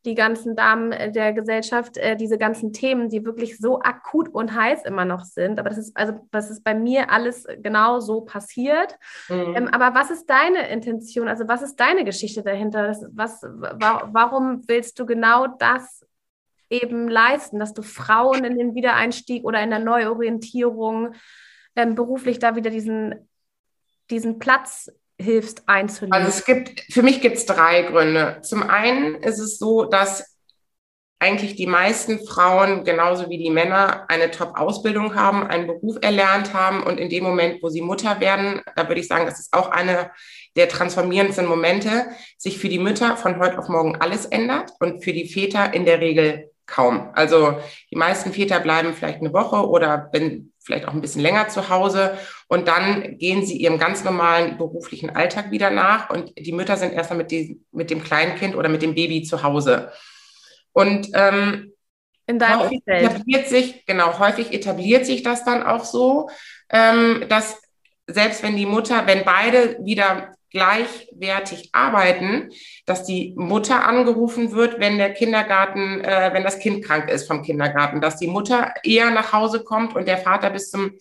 die 0.05 0.15
ganzen 0.15 0.55
Damen 0.55 0.91
der 1.13 1.33
Gesellschaft 1.33 1.97
äh, 1.97 2.15
diese 2.15 2.37
ganzen 2.37 2.71
Themen, 2.71 3.09
die 3.09 3.25
wirklich 3.25 3.57
so 3.57 3.81
akut 3.81 4.29
und 4.29 4.55
heiß 4.55 4.85
immer 4.85 5.05
noch 5.05 5.25
sind. 5.25 5.59
Aber 5.59 5.69
das 5.69 5.77
ist, 5.77 5.97
also, 5.97 6.13
das 6.31 6.49
ist 6.49 6.63
bei 6.63 6.73
mir 6.73 7.11
alles 7.11 7.45
genau 7.61 7.99
so 7.99 8.21
passiert. 8.21 8.97
Mhm. 9.27 9.55
Ähm, 9.55 9.67
aber 9.67 9.93
was 9.93 10.09
ist 10.09 10.29
deine 10.29 10.69
Intention? 10.69 11.27
Also, 11.27 11.47
was 11.47 11.61
ist 11.61 11.75
deine 11.75 12.05
Geschichte 12.05 12.41
dahinter? 12.41 12.87
Das, 12.87 13.05
was, 13.11 13.43
wa 13.43 14.09
warum 14.11 14.61
willst 14.67 14.97
du 14.99 15.05
genau 15.05 15.47
das 15.47 16.06
eben 16.69 17.07
leisten, 17.07 17.59
dass 17.59 17.73
du 17.73 17.81
Frauen 17.81 18.43
in 18.43 18.57
den 18.57 18.75
Wiedereinstieg 18.75 19.43
oder 19.43 19.61
in 19.61 19.69
der 19.69 19.79
Neuorientierung 19.79 21.13
ähm, 21.75 21.95
beruflich 21.95 22.39
da 22.39 22.55
wieder 22.55 22.69
diesen, 22.69 23.29
diesen 24.09 24.39
Platz 24.39 24.91
hilfst 25.19 25.63
einzunehmen? 25.67 26.13
Also 26.13 26.29
es 26.29 26.45
gibt, 26.45 26.81
für 26.91 27.03
mich 27.03 27.21
gibt 27.21 27.37
es 27.37 27.45
drei 27.45 27.83
Gründe. 27.83 28.39
Zum 28.41 28.63
einen 28.63 29.15
ist 29.15 29.39
es 29.39 29.57
so, 29.57 29.85
dass 29.85 30.37
eigentlich 31.19 31.55
die 31.55 31.65
meisten 31.65 32.25
Frauen, 32.27 32.83
genauso 32.83 33.29
wie 33.29 33.39
die 33.39 33.49
Männer, 33.49 34.05
eine 34.07 34.29
Top-Ausbildung 34.29 35.15
haben, 35.15 35.47
einen 35.47 35.65
Beruf 35.65 35.97
erlernt 36.01 36.53
haben 36.53 36.83
und 36.83 36.99
in 36.99 37.09
dem 37.09 37.23
Moment, 37.23 37.63
wo 37.63 37.69
sie 37.69 37.81
Mutter 37.81 38.19
werden, 38.19 38.61
da 38.75 38.87
würde 38.87 39.01
ich 39.01 39.07
sagen, 39.07 39.25
das 39.25 39.39
ist 39.39 39.53
auch 39.53 39.69
eine 39.69 40.11
der 40.55 40.69
transformierendsten 40.69 41.47
Momente, 41.47 42.07
sich 42.37 42.59
für 42.59 42.69
die 42.69 42.77
Mütter 42.77 43.17
von 43.17 43.39
heute 43.39 43.57
auf 43.57 43.67
morgen 43.67 43.95
alles 43.95 44.25
ändert 44.25 44.71
und 44.79 45.03
für 45.03 45.13
die 45.13 45.27
Väter 45.27 45.73
in 45.73 45.85
der 45.85 46.01
Regel 46.01 46.51
kaum. 46.67 47.09
Also 47.13 47.57
die 47.91 47.95
meisten 47.95 48.31
Väter 48.33 48.59
bleiben 48.59 48.93
vielleicht 48.93 49.19
eine 49.19 49.33
Woche 49.33 49.67
oder 49.67 50.09
wenn 50.11 50.51
vielleicht 50.59 50.87
auch 50.87 50.93
ein 50.93 51.01
bisschen 51.01 51.21
länger 51.21 51.47
zu 51.47 51.69
Hause 51.69 52.17
und 52.47 52.67
dann 52.67 53.17
gehen 53.17 53.45
sie 53.45 53.57
ihrem 53.57 53.79
ganz 53.79 54.03
normalen 54.03 54.57
beruflichen 54.57 55.09
Alltag 55.09 55.49
wieder 55.49 55.69
nach 55.69 56.09
und 56.09 56.33
die 56.37 56.51
Mütter 56.51 56.75
sind 56.75 56.93
erstmal 56.93 57.19
mit, 57.19 57.31
die, 57.31 57.61
mit 57.71 57.89
dem 57.89 58.03
Kleinkind 58.03 58.55
oder 58.55 58.69
mit 58.69 58.81
dem 58.81 58.93
Baby 58.93 59.23
zu 59.23 59.43
Hause. 59.43 59.91
Und 60.73 61.09
ähm, 61.13 61.73
in 62.27 62.37
deinem 62.37 62.59
häufig 62.59 62.81
etabliert 62.85 63.47
sich, 63.47 63.85
genau, 63.85 64.19
häufig 64.19 64.53
etabliert 64.53 65.05
sich 65.05 65.23
das 65.23 65.45
dann 65.45 65.63
auch 65.63 65.85
so, 65.85 66.29
ähm, 66.69 67.23
dass 67.29 67.61
selbst 68.05 68.43
wenn 68.43 68.57
die 68.57 68.65
Mutter, 68.65 69.07
wenn 69.07 69.23
beide 69.23 69.77
wieder 69.83 70.33
gleichwertig 70.57 71.69
arbeiten, 71.71 72.49
dass 72.87 73.03
die 73.03 73.35
Mutter 73.37 73.85
angerufen 73.85 74.53
wird, 74.53 74.79
wenn 74.79 74.97
der 74.97 75.13
Kindergarten, 75.13 76.01
äh, 76.01 76.31
wenn 76.33 76.43
das 76.43 76.57
Kind 76.57 76.83
krank 76.83 77.09
ist 77.09 77.27
vom 77.27 77.43
Kindergarten, 77.43 78.01
dass 78.01 78.17
die 78.17 78.27
Mutter 78.27 78.73
eher 78.83 79.11
nach 79.11 79.33
Hause 79.33 79.63
kommt 79.63 79.95
und 79.95 80.07
der 80.07 80.17
Vater 80.17 80.49
bis 80.49 80.71
zum, 80.71 80.93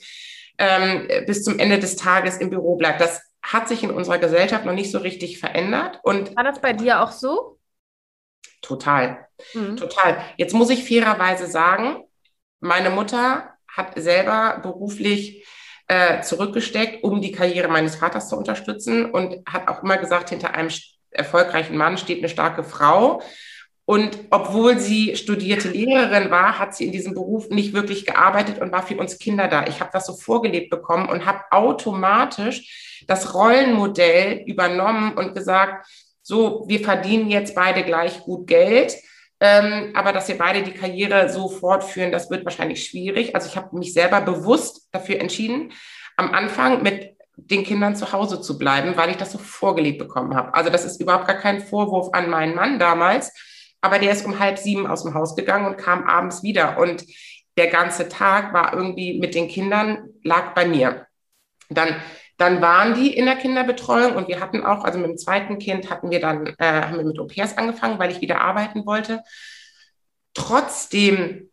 ähm, 0.59 1.09
bis 1.27 1.43
zum 1.43 1.59
Ende 1.59 1.79
des 1.79 1.97
Tages 1.97 2.37
im 2.37 2.51
Büro 2.51 2.77
bleibt. 2.77 3.01
Das 3.01 3.23
hat 3.43 3.67
sich 3.67 3.83
in 3.83 3.91
unserer 3.91 4.19
Gesellschaft 4.19 4.67
noch 4.67 4.75
nicht 4.75 4.91
so 4.91 4.99
richtig 4.99 5.39
verändert. 5.39 6.01
Und 6.03 6.37
War 6.37 6.45
das 6.45 6.61
bei 6.61 6.75
dir 6.75 7.03
auch 7.03 7.13
so? 7.13 7.59
Total, 8.61 9.27
mhm. 9.55 9.79
total. 9.79 10.23
Jetzt 10.37 10.53
muss 10.53 10.69
ich 10.69 10.87
fairerweise 10.87 11.47
sagen, 11.47 12.05
meine 12.61 12.91
Mutter 12.91 13.55
hat 13.69 13.93
selber 13.97 14.61
beruflich 14.63 15.47
äh, 15.89 16.23
zurückgesteckt, 16.23 17.05
um 17.05 17.21
die 17.21 17.33
Karriere 17.33 17.69
meines 17.69 17.97
Vaters 17.97 18.29
zu 18.29 18.37
unterstützen 18.37 19.11
und 19.11 19.37
hat 19.49 19.69
auch 19.69 19.83
immer 19.83 19.99
gesagt, 19.99 20.31
hinter 20.31 20.55
einem 20.55 20.71
erfolgreichen 21.11 21.77
Mann 21.77 21.99
steht 21.99 22.19
eine 22.19 22.29
starke 22.29 22.65
Frau. 22.65 23.23
Und 23.85 24.19
obwohl 24.31 24.81
sie 24.81 25.15
studierte 25.15 25.69
Lehrerin 25.69 26.31
war, 26.33 26.59
hat 26.59 26.75
sie 26.75 26.87
in 26.87 26.93
diesem 26.93 27.15
Beruf 27.15 27.51
nicht 27.51 27.73
wirklich 27.73 28.05
gearbeitet 28.05 28.59
und 28.59 28.73
war 28.73 28.83
für 28.83 28.97
uns 28.97 29.19
Kinder 29.19 29.47
da. 29.47 29.65
Ich 29.69 29.79
habe 29.79 29.91
das 29.93 30.07
so 30.07 30.15
vorgelebt 30.15 30.71
bekommen 30.71 31.09
und 31.09 31.25
habe 31.25 31.43
automatisch 31.53 33.05
das 33.07 33.35
Rollenmodell 33.35 34.43
übernommen 34.47 35.15
und 35.15 35.37
gesagt, 35.37 35.87
so, 36.21 36.65
wir 36.67 36.81
verdienen 36.81 37.31
jetzt 37.31 37.55
beide 37.55 37.85
gleich 37.85 38.19
gut 38.23 38.49
Geld. 38.49 38.97
Ähm, 39.41 39.93
aber 39.95 40.13
dass 40.13 40.29
wir 40.29 40.39
beide 40.39 40.63
die 40.63 40.73
Karriere 40.73 41.29
so 41.29 41.49
fortführen, 41.49 42.13
das 42.13 42.31
wird 42.31 42.45
wahrscheinlich 42.45 42.85
schwierig. 42.85 43.35
Also 43.35 43.49
ich 43.49 43.57
habe 43.57 43.77
mich 43.77 43.93
selber 43.93 44.21
bewusst 44.21 44.89
dafür 44.93 45.21
entschieden, 45.21 45.73
am 46.17 46.33
Anfang 46.33 46.83
mit 46.83 47.17
den 47.37 47.65
Kindern 47.65 47.95
zu 47.95 48.13
Hause 48.13 48.41
zu 48.41 48.59
bleiben, 48.59 48.97
weil 48.97 49.11
ich 49.11 49.19
das 49.19 49.33
so 49.33 49.39
vorgelebt 49.39 49.99
bekommen 49.99 50.35
habe. 50.35 50.55
Also 50.55 50.71
das 50.71 50.85
ist 50.87 51.01
überhaupt 51.01 51.27
gar 51.27 51.37
kein 51.37 51.61
Vorwurf 51.61 52.09
an 52.13 52.31
meinen 52.31 52.55
Mann 52.55 52.79
damals, 52.79 53.33
aber 53.83 53.99
der 53.99 54.13
ist 54.13 54.25
um 54.25 54.39
halb 54.39 54.59
sieben 54.59 54.87
aus 54.87 55.03
dem 55.03 55.13
Haus 55.13 55.37
gegangen 55.37 55.67
und 55.67 55.77
kam 55.77 56.05
abends 56.05 56.43
wieder 56.43 56.79
und 56.79 57.05
der 57.59 57.69
ganze 57.69 58.09
Tag 58.09 58.53
war 58.55 58.73
irgendwie 58.73 59.19
mit 59.19 59.35
den 59.35 59.49
Kindern, 59.49 60.09
lag 60.23 60.55
bei 60.55 60.67
mir. 60.67 61.07
Dann, 61.69 61.97
dann 62.37 62.61
waren 62.61 62.95
die 62.95 63.15
in 63.15 63.27
der 63.27 63.37
Kinderbetreuung 63.37 64.15
und 64.15 64.29
wir 64.29 64.41
hatten 64.41 64.65
auch, 64.65 64.85
also 64.85 64.99
mit 64.99 65.09
dem 65.09 65.19
zweiten 65.19 65.59
Kind 65.59 65.91
hatten 65.91 66.11
wir 66.11 66.21
dann, 66.21 66.55
äh, 66.59 66.83
haben 66.83 66.99
wir 66.99 67.05
mit 67.05 67.19
Au-pairs 67.19 67.57
angefangen, 67.57 67.99
weil 67.99 68.11
ich 68.11 68.21
wieder 68.21 68.41
arbeiten 68.41 68.85
wollte. 68.87 69.23
Trotzdem 70.35 71.51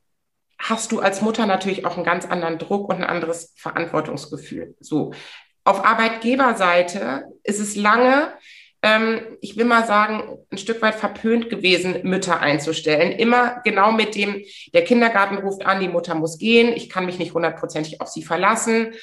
hast 0.60 0.92
du 0.92 1.00
als 1.00 1.22
Mutter 1.22 1.46
natürlich 1.46 1.86
auch 1.86 1.96
einen 1.96 2.06
ganz 2.06 2.26
anderen 2.26 2.58
Druck 2.58 2.90
und 2.90 2.98
ein 2.98 3.04
anderes 3.04 3.54
Verantwortungsgefühl. 3.56 4.76
So. 4.80 5.14
Auf 5.66 5.86
Arbeitgeberseite 5.86 7.26
ist 7.44 7.60
es 7.60 7.76
lange, 7.76 8.34
ähm, 8.82 9.38
ich 9.40 9.56
will 9.56 9.64
mal 9.64 9.86
sagen, 9.86 10.38
ein 10.52 10.58
Stück 10.58 10.82
weit 10.82 10.96
verpönt 10.96 11.50
gewesen, 11.50 12.02
Mütter 12.04 12.42
einzustellen. 12.42 13.14
Immer 13.14 13.62
genau 13.64 13.94
mit 13.94 14.16
dem, 14.16 14.44
der 14.74 14.84
Kindergarten 14.84 15.38
ruft 15.38 15.66
an, 15.66 15.80
die 15.80 15.88
Mutter 15.88 16.16
muss 16.16 16.38
gehen, 16.38 16.74
ich 16.76 16.90
kann 16.90 17.06
mich 17.06 17.18
nicht 17.18 17.34
hundertprozentig 17.34 18.02
auf 18.02 18.10
sie 18.10 18.24
verlassen. 18.24 18.94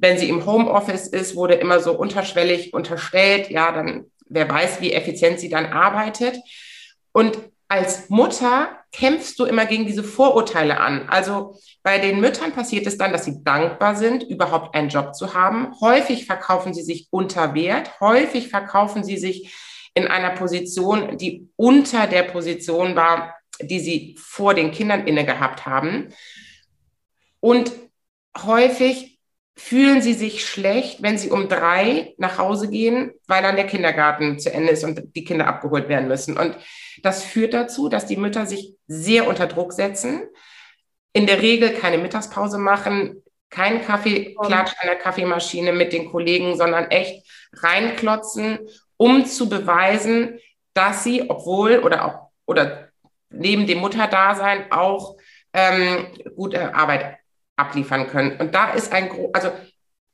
Wenn 0.00 0.18
sie 0.18 0.28
im 0.28 0.46
Homeoffice 0.46 1.06
ist, 1.06 1.36
wurde 1.36 1.54
immer 1.54 1.80
so 1.80 1.92
unterschwellig 1.92 2.72
unterstellt, 2.72 3.50
ja, 3.50 3.70
dann 3.70 4.06
wer 4.30 4.48
weiß, 4.48 4.80
wie 4.80 4.92
effizient 4.92 5.40
sie 5.40 5.50
dann 5.50 5.66
arbeitet. 5.66 6.38
Und 7.12 7.38
als 7.68 8.08
Mutter 8.08 8.78
kämpfst 8.92 9.38
du 9.38 9.44
immer 9.44 9.66
gegen 9.66 9.86
diese 9.86 10.02
Vorurteile 10.02 10.80
an. 10.80 11.08
Also 11.08 11.56
bei 11.82 11.98
den 11.98 12.20
Müttern 12.20 12.52
passiert 12.52 12.86
es 12.86 12.98
dann, 12.98 13.12
dass 13.12 13.24
sie 13.24 13.44
dankbar 13.44 13.94
sind, 13.94 14.22
überhaupt 14.24 14.74
einen 14.74 14.88
Job 14.88 15.14
zu 15.14 15.34
haben. 15.34 15.72
Häufig 15.80 16.26
verkaufen 16.26 16.74
sie 16.74 16.82
sich 16.82 17.08
unter 17.10 17.54
Wert. 17.54 18.00
Häufig 18.00 18.48
verkaufen 18.48 19.04
sie 19.04 19.18
sich 19.18 19.54
in 19.94 20.08
einer 20.08 20.30
Position, 20.30 21.16
die 21.16 21.48
unter 21.56 22.06
der 22.06 22.24
Position 22.24 22.96
war, 22.96 23.34
die 23.60 23.80
sie 23.80 24.16
vor 24.18 24.54
den 24.54 24.72
Kindern 24.72 25.06
inne 25.06 25.24
gehabt 25.24 25.66
haben. 25.66 26.08
Und 27.40 27.72
häufig 28.36 29.09
fühlen 29.60 30.00
sie 30.00 30.14
sich 30.14 30.46
schlecht, 30.46 31.02
wenn 31.02 31.18
sie 31.18 31.30
um 31.30 31.48
drei 31.48 32.14
nach 32.16 32.38
Hause 32.38 32.70
gehen, 32.70 33.12
weil 33.26 33.42
dann 33.42 33.56
der 33.56 33.66
Kindergarten 33.66 34.38
zu 34.38 34.52
Ende 34.52 34.72
ist 34.72 34.84
und 34.84 35.14
die 35.14 35.24
Kinder 35.24 35.46
abgeholt 35.46 35.88
werden 35.88 36.08
müssen. 36.08 36.38
Und 36.38 36.56
das 37.02 37.22
führt 37.22 37.52
dazu, 37.52 37.88
dass 37.88 38.06
die 38.06 38.16
Mütter 38.16 38.46
sich 38.46 38.74
sehr 38.88 39.28
unter 39.28 39.46
Druck 39.46 39.74
setzen, 39.74 40.22
in 41.12 41.26
der 41.26 41.42
Regel 41.42 41.74
keine 41.74 41.98
Mittagspause 41.98 42.56
machen, 42.58 43.22
keinen 43.50 43.84
Kaffeeklatsch 43.84 44.72
an 44.80 44.86
der 44.86 44.96
Kaffeemaschine 44.96 45.72
mit 45.72 45.92
den 45.92 46.10
Kollegen, 46.10 46.56
sondern 46.56 46.90
echt 46.90 47.28
reinklotzen, 47.52 48.60
um 48.96 49.26
zu 49.26 49.48
beweisen, 49.48 50.38
dass 50.72 51.04
sie, 51.04 51.28
obwohl 51.28 51.80
oder 51.80 52.06
auch 52.06 52.30
oder 52.46 52.88
neben 53.28 53.66
dem 53.66 53.78
Mutterdasein 53.78 54.72
auch 54.72 55.16
ähm, 55.52 56.06
gute 56.34 56.74
Arbeit 56.74 57.19
abliefern 57.60 58.06
können. 58.08 58.40
Und 58.40 58.54
da 58.54 58.70
ist 58.72 58.92
ein, 58.92 59.10
also 59.32 59.52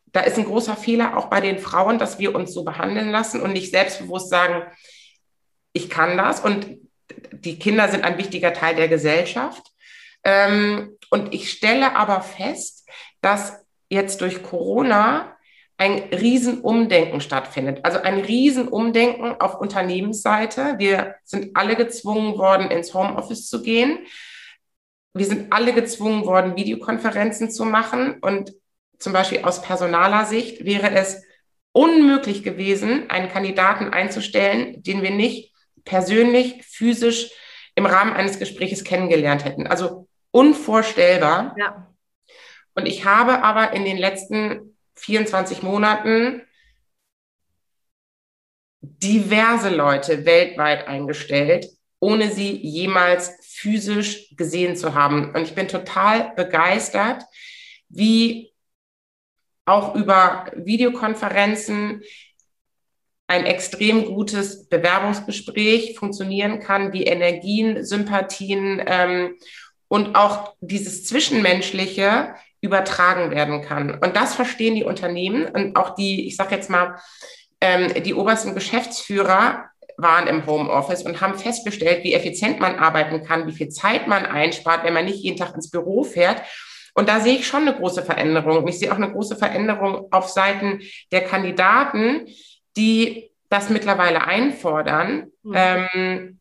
da 0.06 0.20
ist 0.20 0.38
ein 0.38 0.44
großer 0.44 0.76
Fehler 0.76 1.16
auch 1.16 1.26
bei 1.26 1.40
den 1.40 1.58
Frauen, 1.58 1.98
dass 1.98 2.18
wir 2.18 2.34
uns 2.34 2.52
so 2.52 2.64
behandeln 2.64 3.10
lassen 3.10 3.40
und 3.40 3.52
nicht 3.52 3.70
selbstbewusst 3.70 4.30
sagen, 4.30 4.62
ich 5.72 5.88
kann 5.90 6.16
das 6.16 6.40
und 6.40 6.78
die 7.32 7.58
Kinder 7.58 7.88
sind 7.88 8.04
ein 8.04 8.18
wichtiger 8.18 8.52
Teil 8.52 8.76
der 8.76 8.88
Gesellschaft. 8.88 9.62
Ähm, 10.24 10.96
und 11.10 11.32
ich 11.34 11.50
stelle 11.50 11.94
aber 11.94 12.20
fest, 12.22 12.88
dass 13.20 13.64
jetzt 13.88 14.20
durch 14.20 14.42
Corona 14.42 15.36
ein 15.76 16.04
Riesenumdenken 16.12 17.20
stattfindet. 17.20 17.84
Also 17.84 18.00
ein 18.00 18.20
Riesenumdenken 18.20 19.38
auf 19.40 19.60
Unternehmensseite. 19.60 20.76
Wir 20.78 21.16
sind 21.24 21.54
alle 21.54 21.76
gezwungen 21.76 22.38
worden, 22.38 22.70
ins 22.70 22.94
Homeoffice 22.94 23.48
zu 23.48 23.62
gehen 23.62 23.98
wir 25.18 25.26
sind 25.26 25.52
alle 25.52 25.72
gezwungen 25.72 26.24
worden, 26.24 26.56
Videokonferenzen 26.56 27.50
zu 27.50 27.64
machen. 27.64 28.18
Und 28.20 28.52
zum 28.98 29.12
Beispiel 29.12 29.42
aus 29.42 29.62
personaler 29.62 30.24
Sicht 30.26 30.64
wäre 30.64 30.90
es 30.90 31.22
unmöglich 31.72 32.42
gewesen, 32.42 33.10
einen 33.10 33.28
Kandidaten 33.28 33.90
einzustellen, 33.90 34.82
den 34.82 35.02
wir 35.02 35.10
nicht 35.10 35.52
persönlich, 35.84 36.62
physisch 36.64 37.30
im 37.74 37.86
Rahmen 37.86 38.14
eines 38.14 38.38
Gesprächs 38.38 38.84
kennengelernt 38.84 39.44
hätten. 39.44 39.66
Also 39.66 40.08
unvorstellbar. 40.30 41.54
Ja. 41.58 41.94
Und 42.74 42.86
ich 42.86 43.04
habe 43.04 43.42
aber 43.42 43.72
in 43.72 43.84
den 43.84 43.96
letzten 43.96 44.76
24 44.96 45.62
Monaten 45.62 46.42
diverse 48.80 49.70
Leute 49.70 50.24
weltweit 50.24 50.86
eingestellt, 50.86 51.66
ohne 52.00 52.30
sie 52.30 52.56
jemals 52.56 53.36
physisch 53.66 54.28
gesehen 54.36 54.76
zu 54.76 54.94
haben. 54.94 55.32
Und 55.34 55.42
ich 55.42 55.56
bin 55.56 55.66
total 55.66 56.32
begeistert, 56.36 57.24
wie 57.88 58.52
auch 59.64 59.96
über 59.96 60.52
Videokonferenzen 60.54 62.02
ein 63.26 63.44
extrem 63.44 64.04
gutes 64.04 64.68
Bewerbungsgespräch 64.68 65.98
funktionieren 65.98 66.60
kann, 66.60 66.92
wie 66.92 67.02
Energien, 67.02 67.84
Sympathien 67.84 68.80
ähm, 68.86 69.34
und 69.88 70.14
auch 70.14 70.54
dieses 70.60 71.04
Zwischenmenschliche 71.04 72.36
übertragen 72.60 73.32
werden 73.32 73.62
kann. 73.62 73.98
Und 73.98 74.14
das 74.14 74.36
verstehen 74.36 74.76
die 74.76 74.84
Unternehmen 74.84 75.46
und 75.46 75.74
auch 75.74 75.96
die, 75.96 76.28
ich 76.28 76.36
sage 76.36 76.54
jetzt 76.54 76.70
mal, 76.70 77.00
ähm, 77.60 78.00
die 78.04 78.14
obersten 78.14 78.54
Geschäftsführer 78.54 79.70
waren 79.96 80.26
im 80.26 80.46
Homeoffice 80.46 81.02
und 81.02 81.20
haben 81.20 81.38
festgestellt, 81.38 82.04
wie 82.04 82.14
effizient 82.14 82.60
man 82.60 82.76
arbeiten 82.78 83.24
kann, 83.24 83.46
wie 83.46 83.52
viel 83.52 83.68
Zeit 83.68 84.06
man 84.06 84.26
einspart, 84.26 84.84
wenn 84.84 84.94
man 84.94 85.04
nicht 85.04 85.22
jeden 85.22 85.38
Tag 85.38 85.54
ins 85.54 85.70
Büro 85.70 86.04
fährt. 86.04 86.42
Und 86.94 87.08
da 87.08 87.20
sehe 87.20 87.36
ich 87.36 87.46
schon 87.46 87.62
eine 87.62 87.74
große 87.74 88.02
Veränderung. 88.02 88.58
Und 88.58 88.68
ich 88.68 88.78
sehe 88.78 88.90
auch 88.90 88.96
eine 88.96 89.10
große 89.10 89.36
Veränderung 89.36 90.08
auf 90.10 90.28
Seiten 90.28 90.80
der 91.12 91.24
Kandidaten, 91.24 92.26
die 92.76 93.30
das 93.48 93.70
mittlerweile 93.70 94.26
einfordern, 94.26 95.26
mhm. 95.42 95.54
ähm, 95.54 96.40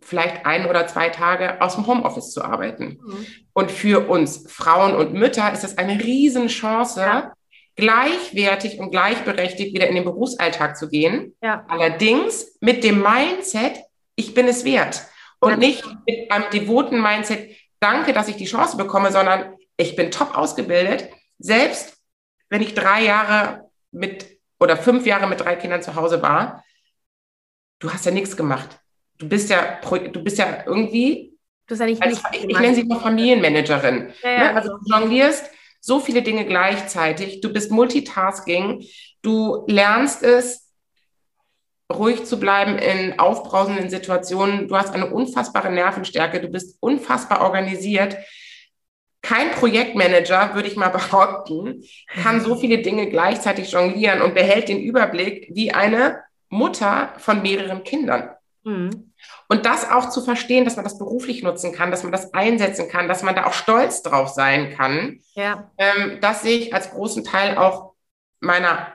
vielleicht 0.00 0.46
ein 0.46 0.66
oder 0.66 0.86
zwei 0.86 1.08
Tage 1.08 1.60
aus 1.60 1.76
dem 1.76 1.86
Homeoffice 1.86 2.32
zu 2.32 2.44
arbeiten. 2.44 2.98
Mhm. 3.02 3.26
Und 3.52 3.70
für 3.70 4.08
uns 4.08 4.44
Frauen 4.48 4.94
und 4.94 5.14
Mütter 5.14 5.52
ist 5.52 5.64
das 5.64 5.78
eine 5.78 6.02
Riesenchance, 6.02 7.00
ja 7.00 7.32
gleichwertig 7.76 8.78
und 8.78 8.90
gleichberechtigt 8.90 9.74
wieder 9.74 9.88
in 9.88 9.94
den 9.94 10.04
Berufsalltag 10.04 10.76
zu 10.76 10.88
gehen. 10.88 11.34
Ja. 11.42 11.64
Allerdings 11.68 12.56
mit 12.60 12.84
dem 12.84 13.02
Mindset, 13.02 13.80
ich 14.14 14.34
bin 14.34 14.46
es 14.48 14.64
wert. 14.64 15.02
Und 15.40 15.52
ja. 15.52 15.56
nicht 15.56 15.84
mit 16.06 16.30
einem 16.30 16.44
devoten 16.52 17.00
Mindset, 17.00 17.56
danke, 17.80 18.12
dass 18.12 18.28
ich 18.28 18.36
die 18.36 18.44
Chance 18.44 18.76
bekomme, 18.76 19.10
sondern 19.10 19.56
ich 19.76 19.96
bin 19.96 20.10
top 20.10 20.36
ausgebildet. 20.36 21.08
Selbst 21.38 21.96
wenn 22.48 22.62
ich 22.62 22.74
drei 22.74 23.02
Jahre 23.02 23.70
mit 23.90 24.26
oder 24.60 24.76
fünf 24.76 25.06
Jahre 25.06 25.26
mit 25.26 25.40
drei 25.40 25.56
Kindern 25.56 25.82
zu 25.82 25.96
Hause 25.96 26.22
war, 26.22 26.64
du 27.80 27.92
hast 27.92 28.06
ja 28.06 28.12
nichts 28.12 28.36
gemacht. 28.36 28.78
Du 29.18 29.28
bist 29.28 29.50
ja, 29.50 29.80
du 29.80 30.22
bist 30.22 30.38
ja 30.38 30.64
irgendwie, 30.66 31.36
du 31.66 31.74
ja 31.74 31.86
nicht 31.86 32.02
als, 32.02 32.22
ich, 32.32 32.44
ich 32.44 32.58
nenne 32.58 32.74
sie 32.74 32.84
mal 32.84 33.00
Familienmanagerin. 33.00 34.12
Ja, 34.22 34.38
ne? 34.38 34.54
Also 34.54 34.76
du 34.76 34.84
jonglierst 34.84 35.50
so 35.82 35.98
viele 35.98 36.22
Dinge 36.22 36.46
gleichzeitig. 36.46 37.40
Du 37.40 37.52
bist 37.52 37.72
Multitasking. 37.72 38.86
Du 39.20 39.64
lernst 39.66 40.22
es, 40.22 40.70
ruhig 41.92 42.24
zu 42.24 42.38
bleiben 42.38 42.78
in 42.78 43.18
aufbrausenden 43.18 43.90
Situationen. 43.90 44.68
Du 44.68 44.76
hast 44.76 44.94
eine 44.94 45.10
unfassbare 45.10 45.70
Nervenstärke. 45.70 46.40
Du 46.40 46.48
bist 46.48 46.76
unfassbar 46.80 47.42
organisiert. 47.42 48.16
Kein 49.22 49.50
Projektmanager, 49.50 50.54
würde 50.54 50.68
ich 50.68 50.76
mal 50.76 50.88
behaupten, 50.90 51.82
kann 52.22 52.40
so 52.40 52.54
viele 52.54 52.78
Dinge 52.78 53.10
gleichzeitig 53.10 53.72
jonglieren 53.72 54.22
und 54.22 54.34
behält 54.34 54.68
den 54.68 54.80
Überblick 54.80 55.48
wie 55.52 55.72
eine 55.72 56.22
Mutter 56.48 57.12
von 57.18 57.42
mehreren 57.42 57.82
Kindern. 57.82 58.30
Mhm. 58.62 59.11
Und 59.48 59.66
das 59.66 59.90
auch 59.90 60.08
zu 60.08 60.22
verstehen, 60.22 60.64
dass 60.64 60.76
man 60.76 60.84
das 60.84 60.98
beruflich 60.98 61.42
nutzen 61.42 61.72
kann, 61.72 61.90
dass 61.90 62.02
man 62.02 62.12
das 62.12 62.32
einsetzen 62.32 62.88
kann, 62.88 63.08
dass 63.08 63.22
man 63.22 63.34
da 63.34 63.46
auch 63.46 63.52
stolz 63.52 64.02
drauf 64.02 64.28
sein 64.28 64.74
kann, 64.74 65.20
ja. 65.34 65.70
ähm, 65.78 66.18
das 66.20 66.42
sehe 66.42 66.58
ich 66.58 66.74
als 66.74 66.90
großen 66.90 67.24
Teil 67.24 67.58
auch 67.58 67.92
meiner 68.40 68.94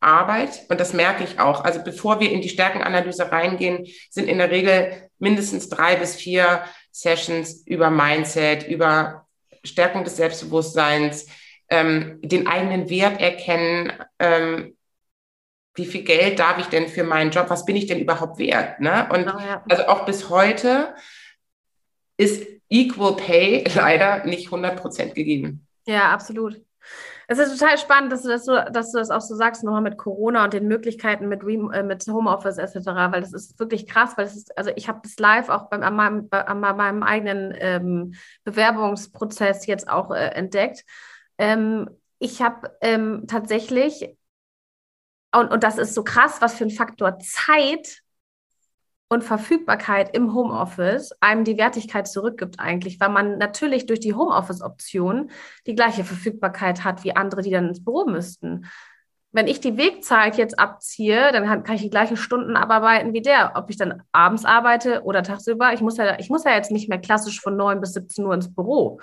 Arbeit 0.00 0.66
und 0.68 0.80
das 0.80 0.92
merke 0.92 1.24
ich 1.24 1.40
auch. 1.40 1.64
Also 1.64 1.82
bevor 1.82 2.20
wir 2.20 2.30
in 2.30 2.42
die 2.42 2.48
Stärkenanalyse 2.48 3.32
reingehen, 3.32 3.86
sind 4.10 4.28
in 4.28 4.38
der 4.38 4.50
Regel 4.50 5.10
mindestens 5.18 5.68
drei 5.68 5.96
bis 5.96 6.14
vier 6.14 6.64
Sessions 6.90 7.66
über 7.66 7.90
Mindset, 7.90 8.68
über 8.68 9.26
Stärkung 9.64 10.04
des 10.04 10.16
Selbstbewusstseins, 10.16 11.26
ähm, 11.70 12.20
den 12.22 12.46
eigenen 12.46 12.90
Wert 12.90 13.20
erkennen, 13.20 13.92
ähm, 14.18 14.76
wie 15.74 15.86
viel 15.86 16.02
Geld 16.02 16.38
darf 16.38 16.58
ich 16.58 16.66
denn 16.66 16.88
für 16.88 17.04
meinen 17.04 17.30
Job, 17.30 17.46
was 17.50 17.64
bin 17.64 17.76
ich 17.76 17.86
denn 17.86 17.98
überhaupt 17.98 18.38
wert? 18.38 18.80
Ne? 18.80 19.08
Und 19.10 19.26
genau, 19.26 19.38
ja. 19.38 19.64
also 19.68 19.84
auch 19.84 20.06
bis 20.06 20.30
heute 20.30 20.94
ist 22.16 22.46
Equal 22.68 23.16
Pay 23.16 23.64
leider 23.74 24.24
nicht 24.24 24.46
100 24.46 24.76
Prozent 24.76 25.14
gegeben. 25.14 25.66
Ja, 25.86 26.12
absolut. 26.12 26.60
Es 27.26 27.38
ist 27.38 27.58
total 27.58 27.78
spannend, 27.78 28.12
dass 28.12 28.22
du 28.22 28.28
das, 28.28 28.44
so, 28.44 28.54
dass 28.54 28.92
du 28.92 28.98
das 28.98 29.10
auch 29.10 29.20
so 29.20 29.34
sagst, 29.34 29.64
nochmal 29.64 29.80
mit 29.80 29.96
Corona 29.96 30.44
und 30.44 30.52
den 30.52 30.68
Möglichkeiten 30.68 31.28
mit, 31.28 31.42
Re 31.42 31.54
äh, 31.72 31.82
mit 31.82 32.06
Homeoffice 32.06 32.58
etc., 32.58 32.86
weil 32.86 33.22
das 33.22 33.32
ist 33.32 33.58
wirklich 33.58 33.86
krass, 33.86 34.16
weil 34.16 34.26
das 34.26 34.36
ist, 34.36 34.56
also 34.58 34.70
ich 34.76 34.88
habe 34.88 35.00
das 35.02 35.18
live 35.18 35.48
auch 35.48 35.70
beim, 35.70 35.82
an, 35.82 35.96
meinem, 35.96 36.28
an 36.30 36.60
meinem 36.60 37.02
eigenen 37.02 37.54
ähm, 37.58 38.14
Bewerbungsprozess 38.44 39.66
jetzt 39.66 39.88
auch 39.88 40.10
äh, 40.10 40.28
entdeckt. 40.34 40.84
Ähm, 41.38 41.88
ich 42.18 42.42
habe 42.42 42.76
ähm, 42.82 43.24
tatsächlich, 43.26 44.16
und, 45.34 45.50
und 45.52 45.62
das 45.62 45.78
ist 45.78 45.94
so 45.94 46.04
krass, 46.04 46.40
was 46.40 46.54
für 46.54 46.64
ein 46.64 46.70
Faktor 46.70 47.18
Zeit 47.18 48.02
und 49.08 49.22
Verfügbarkeit 49.22 50.14
im 50.16 50.34
Homeoffice 50.34 51.12
einem 51.20 51.44
die 51.44 51.58
Wertigkeit 51.58 52.08
zurückgibt 52.08 52.58
eigentlich, 52.58 53.00
weil 53.00 53.10
man 53.10 53.38
natürlich 53.38 53.86
durch 53.86 54.00
die 54.00 54.14
Homeoffice-Option 54.14 55.30
die 55.66 55.74
gleiche 55.74 56.04
Verfügbarkeit 56.04 56.84
hat 56.84 57.04
wie 57.04 57.14
andere, 57.14 57.42
die 57.42 57.50
dann 57.50 57.68
ins 57.68 57.84
Büro 57.84 58.06
müssten. 58.06 58.66
Wenn 59.30 59.46
ich 59.46 59.60
die 59.60 59.76
Wegzeit 59.76 60.36
jetzt 60.36 60.58
abziehe, 60.58 61.32
dann 61.32 61.64
kann 61.64 61.74
ich 61.74 61.82
die 61.82 61.90
gleichen 61.90 62.16
Stunden 62.16 62.56
abarbeiten 62.56 63.12
wie 63.12 63.22
der. 63.22 63.52
Ob 63.56 63.68
ich 63.68 63.76
dann 63.76 64.02
abends 64.12 64.44
arbeite 64.44 65.02
oder 65.02 65.22
tagsüber, 65.22 65.72
ich 65.72 65.80
muss 65.80 65.96
ja, 65.96 66.18
ich 66.18 66.30
muss 66.30 66.44
ja 66.44 66.52
jetzt 66.52 66.70
nicht 66.70 66.88
mehr 66.88 67.00
klassisch 67.00 67.40
von 67.40 67.56
9 67.56 67.80
bis 67.80 67.94
17 67.94 68.24
Uhr 68.24 68.34
ins 68.34 68.54
Büro 68.54 69.00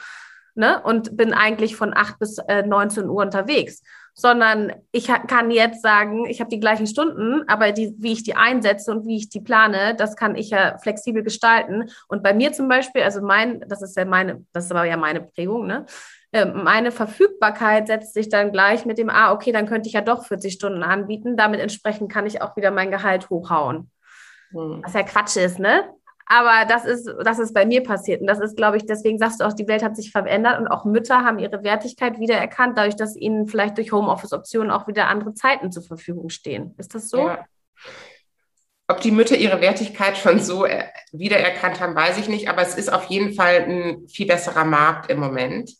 ne? 0.56 0.82
und 0.84 1.18
bin 1.18 1.34
eigentlich 1.34 1.76
von 1.76 1.96
8 1.96 2.18
bis 2.20 2.38
äh, 2.38 2.64
19 2.64 3.10
Uhr 3.10 3.22
unterwegs 3.22 3.82
sondern 4.22 4.72
ich 4.92 5.08
kann 5.08 5.50
jetzt 5.50 5.82
sagen, 5.82 6.26
ich 6.28 6.40
habe 6.40 6.50
die 6.52 6.60
gleichen 6.60 6.86
Stunden, 6.86 7.44
aber 7.48 7.72
die, 7.72 7.96
wie 7.98 8.14
ich 8.14 8.22
die 8.22 8.36
einsetze 8.36 8.92
und 8.92 9.08
wie 9.08 9.18
ich 9.18 9.30
die 9.30 9.42
plane, 9.42 9.96
das 9.96 10.16
kann 10.16 10.36
ich 10.36 10.52
ja 10.52 10.78
flexibel 10.78 11.24
gestalten. 11.24 11.90
Und 12.08 12.22
bei 12.22 12.34
mir 12.34 12.54
zum 12.54 12.68
Beispiel, 12.68 13.02
also 13.02 13.22
mein, 13.22 13.66
das 13.68 13.82
ist 13.82 13.98
ja 13.98 14.06
meine, 14.06 14.46
das 14.54 14.66
ist 14.66 14.72
aber 14.72 14.86
ja 14.86 14.96
meine 14.96 15.22
Prägung, 15.22 15.66
ne? 15.66 15.88
Ähm, 16.34 16.64
meine 16.64 16.92
Verfügbarkeit 16.92 17.88
setzt 17.88 18.14
sich 18.14 18.30
dann 18.30 18.52
gleich 18.52 18.86
mit 18.86 18.98
dem, 18.98 19.10
ah, 19.10 19.34
okay, 19.34 19.52
dann 19.52 19.66
könnte 19.66 19.88
ich 19.88 19.94
ja 19.94 20.02
doch 20.02 20.26
40 20.26 20.54
Stunden 20.54 20.84
anbieten. 20.84 21.36
Damit 21.36 21.60
entsprechend 21.60 22.12
kann 22.12 22.26
ich 22.26 22.42
auch 22.42 22.56
wieder 22.56 22.72
mein 22.72 22.92
Gehalt 22.92 23.30
hochhauen. 23.30 23.92
Hm. 24.52 24.82
Was 24.84 24.94
ja 24.94 25.04
Quatsch 25.04 25.36
ist, 25.36 25.60
ne? 25.60 25.90
Aber 26.34 26.66
das 26.66 26.86
ist, 26.86 27.14
das 27.26 27.40
ist 27.40 27.54
bei 27.54 27.66
mir 27.66 27.84
passiert. 27.84 28.22
Und 28.22 28.28
das 28.28 28.40
ist, 28.40 28.56
glaube 28.56 28.78
ich, 28.78 28.86
deswegen 28.86 29.18
sagst 29.18 29.42
du 29.42 29.44
auch, 29.44 29.52
die 29.52 29.68
Welt 29.68 29.84
hat 29.84 29.98
sich 29.98 30.12
verändert 30.12 30.62
und 30.62 30.70
auch 30.70 30.86
Mütter 30.86 31.26
haben 31.26 31.40
ihre 31.40 31.62
Wertigkeit 31.62 32.20
wiedererkannt, 32.22 32.78
dadurch, 32.78 32.96
dass 32.96 33.18
ihnen 33.18 33.48
vielleicht 33.48 33.78
durch 33.78 33.92
Homeoffice-Optionen 33.92 34.72
auch 34.72 34.88
wieder 34.88 35.10
andere 35.10 35.34
Zeiten 35.34 35.74
zur 35.74 35.84
Verfügung 35.84 36.30
stehen. 36.30 36.74
Ist 36.78 36.96
das 36.96 37.10
so? 37.10 37.28
Ja. 37.28 37.46
Ob 38.88 39.02
die 39.02 39.12
Mütter 39.12 39.36
ihre 39.36 39.60
Wertigkeit 39.60 40.18
schon 40.18 40.40
so 40.40 40.66
äh, 40.66 40.86
wiedererkannt 41.12 41.82
haben, 41.82 41.96
weiß 41.96 42.18
ich 42.18 42.30
nicht, 42.30 42.48
aber 42.48 42.62
es 42.62 42.76
ist 42.76 42.94
auf 42.94 43.08
jeden 43.08 43.34
Fall 43.34 43.66
ein 43.68 44.08
viel 44.08 44.26
besserer 44.26 44.64
Markt 44.64 45.12
im 45.12 45.20
Moment. 45.20 45.72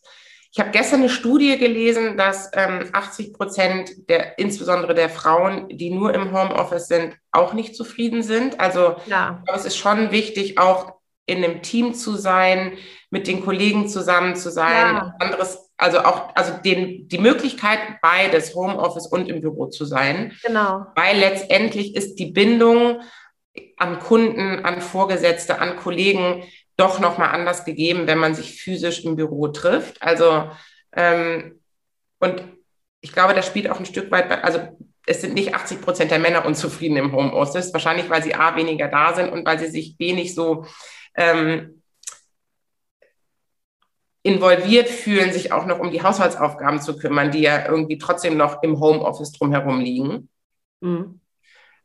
Ich 0.54 0.60
habe 0.60 0.70
gestern 0.70 1.00
eine 1.00 1.08
Studie 1.08 1.56
gelesen, 1.56 2.18
dass 2.18 2.50
ähm, 2.52 2.90
80 2.92 3.32
Prozent 3.32 4.08
der, 4.10 4.38
insbesondere 4.38 4.94
der 4.94 5.08
Frauen, 5.08 5.66
die 5.70 5.88
nur 5.88 6.14
im 6.14 6.30
Homeoffice 6.30 6.88
sind, 6.88 7.16
auch 7.30 7.54
nicht 7.54 7.74
zufrieden 7.74 8.22
sind. 8.22 8.60
Also 8.60 8.96
ja. 9.06 9.42
es 9.54 9.64
ist 9.64 9.78
schon 9.78 10.10
wichtig, 10.10 10.58
auch 10.58 10.92
in 11.24 11.42
einem 11.42 11.62
Team 11.62 11.94
zu 11.94 12.16
sein, 12.16 12.74
mit 13.08 13.28
den 13.28 13.42
Kollegen 13.42 13.88
zusammen 13.88 14.36
zu 14.36 14.50
sein, 14.50 14.96
ja. 14.96 15.14
anderes, 15.20 15.70
also 15.78 16.00
auch, 16.00 16.34
also 16.34 16.52
den, 16.62 17.08
die 17.08 17.18
Möglichkeit, 17.18 17.78
beides 18.02 18.54
Homeoffice 18.54 19.06
und 19.06 19.30
im 19.30 19.40
Büro 19.40 19.68
zu 19.68 19.86
sein. 19.86 20.36
Genau. 20.44 20.84
Weil 20.94 21.18
letztendlich 21.18 21.96
ist 21.96 22.16
die 22.16 22.30
Bindung 22.30 23.00
an 23.78 23.98
Kunden, 24.00 24.64
an 24.64 24.82
Vorgesetzte, 24.82 25.60
an 25.60 25.76
Kollegen 25.76 26.44
doch 26.76 26.98
nochmal 26.98 27.30
anders 27.30 27.64
gegeben, 27.64 28.06
wenn 28.06 28.18
man 28.18 28.34
sich 28.34 28.60
physisch 28.60 29.04
im 29.04 29.16
Büro 29.16 29.48
trifft. 29.48 30.02
Also, 30.02 30.50
ähm, 30.94 31.60
und 32.18 32.42
ich 33.00 33.12
glaube, 33.12 33.34
das 33.34 33.46
spielt 33.46 33.68
auch 33.68 33.78
ein 33.78 33.86
Stück 33.86 34.10
weit, 34.10 34.30
also 34.44 34.60
es 35.06 35.20
sind 35.20 35.34
nicht 35.34 35.54
80 35.54 35.80
Prozent 35.80 36.10
der 36.10 36.18
Männer 36.18 36.46
unzufrieden 36.46 36.96
im 36.96 37.12
Homeoffice, 37.12 37.72
wahrscheinlich 37.72 38.08
weil 38.08 38.22
sie 38.22 38.34
A, 38.34 38.56
weniger 38.56 38.88
da 38.88 39.14
sind 39.14 39.32
und 39.32 39.44
weil 39.44 39.58
sie 39.58 39.66
sich 39.66 39.96
wenig 39.98 40.34
so 40.34 40.64
ähm, 41.16 41.82
involviert 44.22 44.88
fühlen, 44.88 45.32
sich 45.32 45.52
auch 45.52 45.66
noch 45.66 45.80
um 45.80 45.90
die 45.90 46.02
Haushaltsaufgaben 46.02 46.80
zu 46.80 46.96
kümmern, 46.96 47.32
die 47.32 47.40
ja 47.40 47.66
irgendwie 47.68 47.98
trotzdem 47.98 48.36
noch 48.36 48.62
im 48.62 48.78
Homeoffice 48.78 49.32
drumherum 49.32 49.80
liegen. 49.80 50.28
Mhm. 50.80 51.20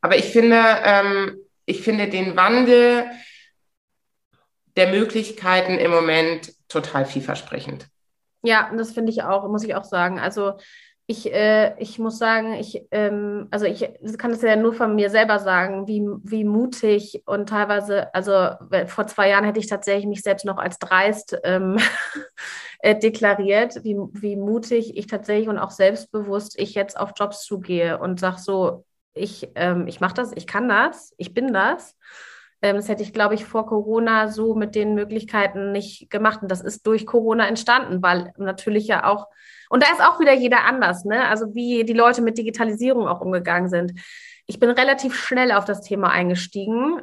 Aber 0.01 0.17
ich 0.17 0.25
finde, 0.25 0.63
ähm, 0.83 1.37
ich 1.65 1.81
finde 1.81 2.07
den 2.07 2.35
Wandel 2.35 3.05
der 4.77 4.87
Möglichkeiten 4.87 5.73
im 5.73 5.91
Moment 5.91 6.53
total 6.69 7.05
vielversprechend. 7.05 7.87
Ja, 8.43 8.71
das 8.77 8.91
finde 8.91 9.11
ich 9.11 9.23
auch, 9.23 9.49
muss 9.49 9.63
ich 9.63 9.75
auch 9.75 9.83
sagen. 9.83 10.19
Also 10.19 10.53
ich, 11.09 11.33
äh, 11.33 11.73
ich 11.79 11.99
muss 11.99 12.17
sagen, 12.17 12.53
ich, 12.53 12.85
ähm, 12.91 13.47
also 13.49 13.65
ich 13.65 13.89
kann 14.17 14.31
das 14.31 14.41
ja 14.41 14.57
nur 14.57 14.73
von 14.73 14.93
mir 14.93 15.09
selber 15.09 15.39
sagen, 15.39 15.87
wie, 15.87 16.05
wie 16.23 16.43
mutig 16.43 17.23
und 17.25 17.47
teilweise, 17.47 18.13
also 18.13 18.31
vor 18.87 19.07
zwei 19.07 19.29
Jahren 19.29 19.45
hätte 19.45 19.59
ich 19.59 19.67
tatsächlich 19.67 20.05
mich 20.05 20.21
selbst 20.21 20.45
noch 20.45 20.57
als 20.57 20.79
dreist 20.79 21.37
ähm, 21.45 21.77
äh, 22.79 22.93
deklariert, 22.99 23.85
wie, 23.85 23.95
wie 23.95 24.35
mutig 24.35 24.97
ich 24.97 25.07
tatsächlich 25.07 25.47
und 25.47 25.57
auch 25.57 25.71
selbstbewusst 25.71 26.59
ich 26.59 26.75
jetzt 26.75 26.99
auf 26.99 27.13
Jobs 27.15 27.45
zugehe 27.45 27.97
und 27.99 28.19
sage 28.19 28.39
so, 28.39 28.85
ich, 29.13 29.49
ähm, 29.55 29.87
ich 29.87 30.01
mache 30.01 30.13
das, 30.13 30.33
ich 30.35 30.45
kann 30.45 30.67
das, 30.67 31.13
ich 31.17 31.33
bin 31.33 31.53
das. 31.53 31.95
Ähm, 32.61 32.75
das 32.75 32.89
hätte 32.89 33.03
ich, 33.03 33.13
glaube 33.13 33.35
ich, 33.35 33.45
vor 33.45 33.65
Corona 33.67 34.27
so 34.29 34.55
mit 34.55 34.75
den 34.75 34.95
Möglichkeiten 34.95 35.71
nicht 35.71 36.09
gemacht. 36.09 36.41
Und 36.41 36.49
das 36.51 36.61
ist 36.61 36.85
durch 36.87 37.05
Corona 37.05 37.47
entstanden, 37.47 38.01
weil 38.01 38.33
natürlich 38.37 38.87
ja 38.87 39.05
auch, 39.05 39.27
und 39.69 39.83
da 39.83 39.91
ist 39.91 40.01
auch 40.01 40.19
wieder 40.19 40.33
jeder 40.33 40.65
anders, 40.65 41.05
ne? 41.05 41.27
Also 41.27 41.53
wie 41.53 41.83
die 41.83 41.93
Leute 41.93 42.21
mit 42.21 42.37
Digitalisierung 42.37 43.07
auch 43.07 43.21
umgegangen 43.21 43.69
sind. 43.69 43.93
Ich 44.45 44.59
bin 44.59 44.69
relativ 44.69 45.15
schnell 45.15 45.51
auf 45.51 45.65
das 45.65 45.81
Thema 45.81 46.09
eingestiegen, 46.09 47.01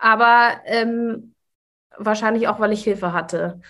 aber 0.00 0.60
ähm, 0.64 1.34
wahrscheinlich 1.96 2.48
auch, 2.48 2.60
weil 2.60 2.72
ich 2.72 2.84
Hilfe 2.84 3.12
hatte. 3.12 3.60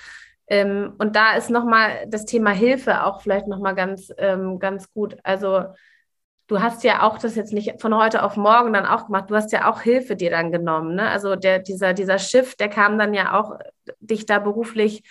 Ähm, 0.49 0.95
und 0.99 1.17
da 1.17 1.35
ist 1.35 1.51
nochmal 1.51 2.07
das 2.09 2.25
Thema 2.25 2.51
Hilfe 2.51 3.05
auch 3.05 3.21
vielleicht 3.21 3.49
nochmal 3.49 3.75
ganz, 3.75 4.13
ähm, 4.19 4.59
ganz 4.59 4.93
gut. 4.93 5.17
Also 5.25 5.65
du 6.47 6.61
hast 6.61 6.85
ja 6.85 7.03
auch 7.03 7.19
das 7.19 7.35
jetzt 7.35 7.53
nicht 7.53 7.81
von 7.81 7.95
heute 7.95 8.23
auf 8.23 8.37
morgen 8.37 8.73
dann 8.73 8.87
auch 8.87 9.07
gemacht. 9.07 9.31
Du 9.31 9.35
hast 9.35 9.53
ja 9.53 9.71
auch 9.71 9.81
Hilfe 9.81 10.17
dir 10.17 10.31
dann 10.31 10.53
genommen. 10.53 10.95
Ne? 10.95 11.09
Also 11.09 11.37
der, 11.37 11.59
dieser, 11.59 11.93
dieser 11.93 12.19
Shift, 12.19 12.61
der 12.61 12.69
kam 12.69 12.99
dann 12.99 13.15
ja 13.15 13.39
auch, 13.39 13.59
dich 14.01 14.27
da 14.27 14.39
beruflich 14.39 15.03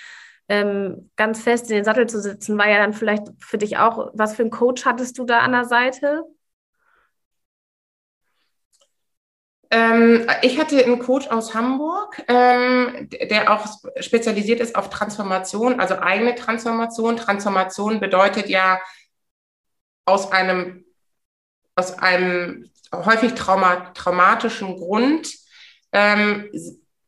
ähm, 0.47 1.09
ganz 1.15 1.41
fest 1.41 1.69
in 1.69 1.77
den 1.77 1.85
Sattel 1.85 2.07
zu 2.07 2.21
sitzen, 2.21 2.57
war 2.57 2.69
ja 2.69 2.77
dann 2.77 2.93
vielleicht 2.93 3.23
für 3.39 3.57
dich 3.57 3.77
auch, 3.77 4.11
was 4.13 4.35
für 4.35 4.43
einen 4.43 4.51
Coach 4.51 4.85
hattest 4.85 5.17
du 5.17 5.25
da 5.25 5.39
an 5.39 5.51
der 5.51 5.65
Seite? 5.65 6.23
Ähm, 9.71 10.27
ich 10.43 10.59
hatte 10.59 10.83
einen 10.83 10.99
Coach 10.99 11.27
aus 11.27 11.55
Hamburg, 11.55 12.23
ähm, 12.27 13.09
der 13.09 13.51
auch 13.51 13.65
spezialisiert 13.99 14.59
ist 14.59 14.75
auf 14.75 14.89
Transformation, 14.89 15.79
also 15.79 15.95
eigene 15.95 16.35
Transformation. 16.35 17.17
Transformation 17.17 17.99
bedeutet 17.99 18.47
ja 18.47 18.79
aus 20.05 20.31
einem 20.31 20.84
aus 21.75 21.97
einem 21.99 22.69
häufig 22.93 23.33
trauma 23.33 23.91
traumatischen 23.93 24.77
Grund 24.77 25.33
ähm, 25.91 26.49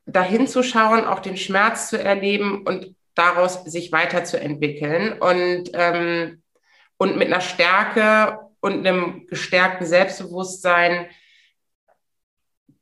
dahin 0.05 0.47
zu 0.47 0.63
schauen, 0.63 1.05
auch 1.05 1.19
den 1.19 1.37
Schmerz 1.37 1.89
zu 1.89 2.01
erleben 2.01 2.63
und 2.65 2.95
daraus 3.15 3.63
sich 3.65 3.91
weiterzuentwickeln 3.91 5.19
und, 5.19 5.71
ähm, 5.73 6.41
und 6.97 7.17
mit 7.17 7.27
einer 7.27 7.41
Stärke 7.41 8.39
und 8.59 8.85
einem 8.85 9.27
gestärkten 9.27 9.85
Selbstbewusstsein 9.85 11.07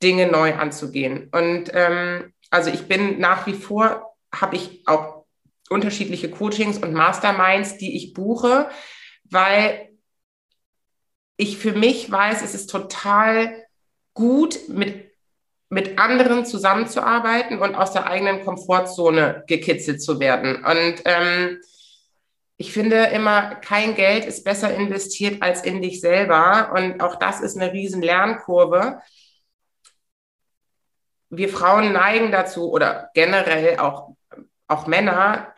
Dinge 0.03 0.27
neu 0.27 0.53
anzugehen. 0.55 1.29
Und 1.31 1.71
ähm, 1.73 2.33
also 2.49 2.69
ich 2.69 2.87
bin 2.87 3.19
nach 3.19 3.47
wie 3.47 3.53
vor, 3.53 4.15
habe 4.33 4.55
ich 4.55 4.87
auch 4.87 5.25
unterschiedliche 5.69 6.29
Coachings 6.29 6.77
und 6.77 6.93
Masterminds, 6.93 7.77
die 7.77 7.95
ich 7.95 8.13
buche, 8.13 8.69
weil 9.23 9.89
ich 11.37 11.57
für 11.57 11.73
mich 11.73 12.11
weiß, 12.11 12.41
es 12.41 12.55
ist 12.55 12.67
total 12.67 13.65
gut, 14.13 14.69
mit, 14.69 15.11
mit 15.69 15.99
anderen 15.99 16.45
zusammenzuarbeiten 16.45 17.59
und 17.59 17.75
aus 17.75 17.91
der 17.91 18.07
eigenen 18.07 18.43
Komfortzone 18.43 19.43
gekitzelt 19.47 20.01
zu 20.01 20.19
werden. 20.19 20.63
Und 20.63 21.01
ähm, 21.05 21.59
ich 22.57 22.71
finde 22.71 23.07
immer, 23.07 23.55
kein 23.55 23.95
Geld 23.95 24.25
ist 24.25 24.45
besser 24.45 24.73
investiert 24.73 25.41
als 25.41 25.63
in 25.63 25.81
dich 25.81 25.99
selber. 25.99 26.71
Und 26.73 27.01
auch 27.01 27.15
das 27.15 27.41
ist 27.41 27.57
eine 27.57 27.73
riesen 27.73 28.01
Lernkurve. 28.01 29.01
Wir 31.29 31.49
Frauen 31.49 31.91
neigen 31.91 32.31
dazu 32.31 32.71
oder 32.71 33.09
generell 33.13 33.79
auch, 33.79 34.15
auch 34.67 34.87
Männer, 34.87 35.53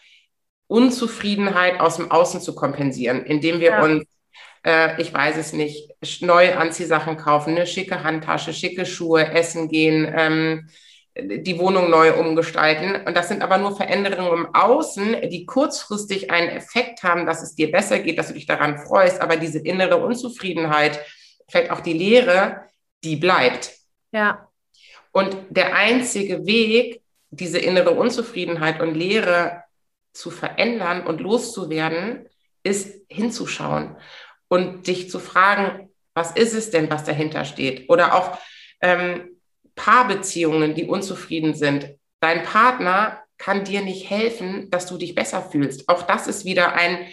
Unzufriedenheit 0.66 1.80
aus 1.80 1.98
dem 1.98 2.10
Außen 2.10 2.42
zu 2.42 2.56
kompensieren, 2.56 3.24
indem 3.24 3.60
wir 3.60 3.72
ja. 3.72 3.84
uns 3.84 4.17
äh, 4.64 5.02
ich 5.02 5.14
weiß 5.14 5.38
es 5.38 5.54
nicht, 5.54 5.90
neue 6.22 6.58
Anziehsachen 6.58 7.18
kaufen, 7.18 7.56
eine 7.56 7.68
schicke 7.68 8.04
Handtasche, 8.04 8.54
schicke 8.54 8.86
Schuhe, 8.86 9.32
essen 9.32 9.70
gehen, 9.70 10.12
ähm, 10.16 10.70
die 11.20 11.58
Wohnung 11.58 11.90
neu 11.90 12.14
umgestalten. 12.14 13.08
Und 13.08 13.16
das 13.16 13.28
sind 13.28 13.42
aber 13.42 13.58
nur 13.58 13.76
Veränderungen 13.76 14.46
im 14.46 14.56
Außen, 14.56 15.30
die 15.30 15.46
kurzfristig 15.46 16.32
einen 16.32 16.50
Effekt 16.50 17.04
haben, 17.04 17.26
dass 17.26 17.42
es 17.42 17.56
dir 17.56 17.72
besser 17.72 18.00
geht, 18.00 18.20
dass 18.20 18.28
du 18.28 18.34
dich 18.34 18.46
daran 18.46 18.78
freust. 18.78 19.22
Aber 19.22 19.38
diese 19.38 19.60
innere 19.60 19.98
Unzufriedenheit, 19.98 21.04
vielleicht 21.50 21.72
auch 21.72 21.80
die 21.80 21.94
Leere, 21.94 22.66
die 23.04 23.16
bleibt. 23.16 23.72
Ja. 24.12 24.48
Und 25.12 25.36
der 25.50 25.76
einzige 25.76 26.46
Weg, 26.46 27.02
diese 27.30 27.58
innere 27.58 27.92
Unzufriedenheit 27.92 28.80
und 28.80 28.94
Leere 28.94 29.64
zu 30.14 30.30
verändern 30.30 31.06
und 31.06 31.20
loszuwerden, 31.20 32.28
ist 32.64 33.06
hinzuschauen 33.10 33.96
und 34.50 34.88
dich 34.88 35.10
zu 35.10 35.20
fragen, 35.20 35.90
was 36.14 36.32
ist 36.32 36.54
es 36.54 36.72
denn, 36.72 36.90
was 36.90 37.04
dahinter 37.04 37.46
steht? 37.46 37.90
Oder 37.90 38.16
auch 38.16 38.38
ähm, 38.82 39.38
Paarbeziehungen, 39.76 40.74
die 40.74 40.86
unzufrieden 40.86 41.54
sind. 41.54 41.96
Dein 42.20 42.44
Partner 42.44 43.24
kann 43.38 43.64
dir 43.64 43.82
nicht 43.82 44.10
helfen, 44.10 44.70
dass 44.72 44.88
du 44.88 44.98
dich 44.98 45.14
besser 45.14 45.42
fühlst. 45.42 45.88
Auch 45.88 46.04
das 46.04 46.28
ist 46.28 46.44
wieder 46.46 46.74
ein, 46.74 47.08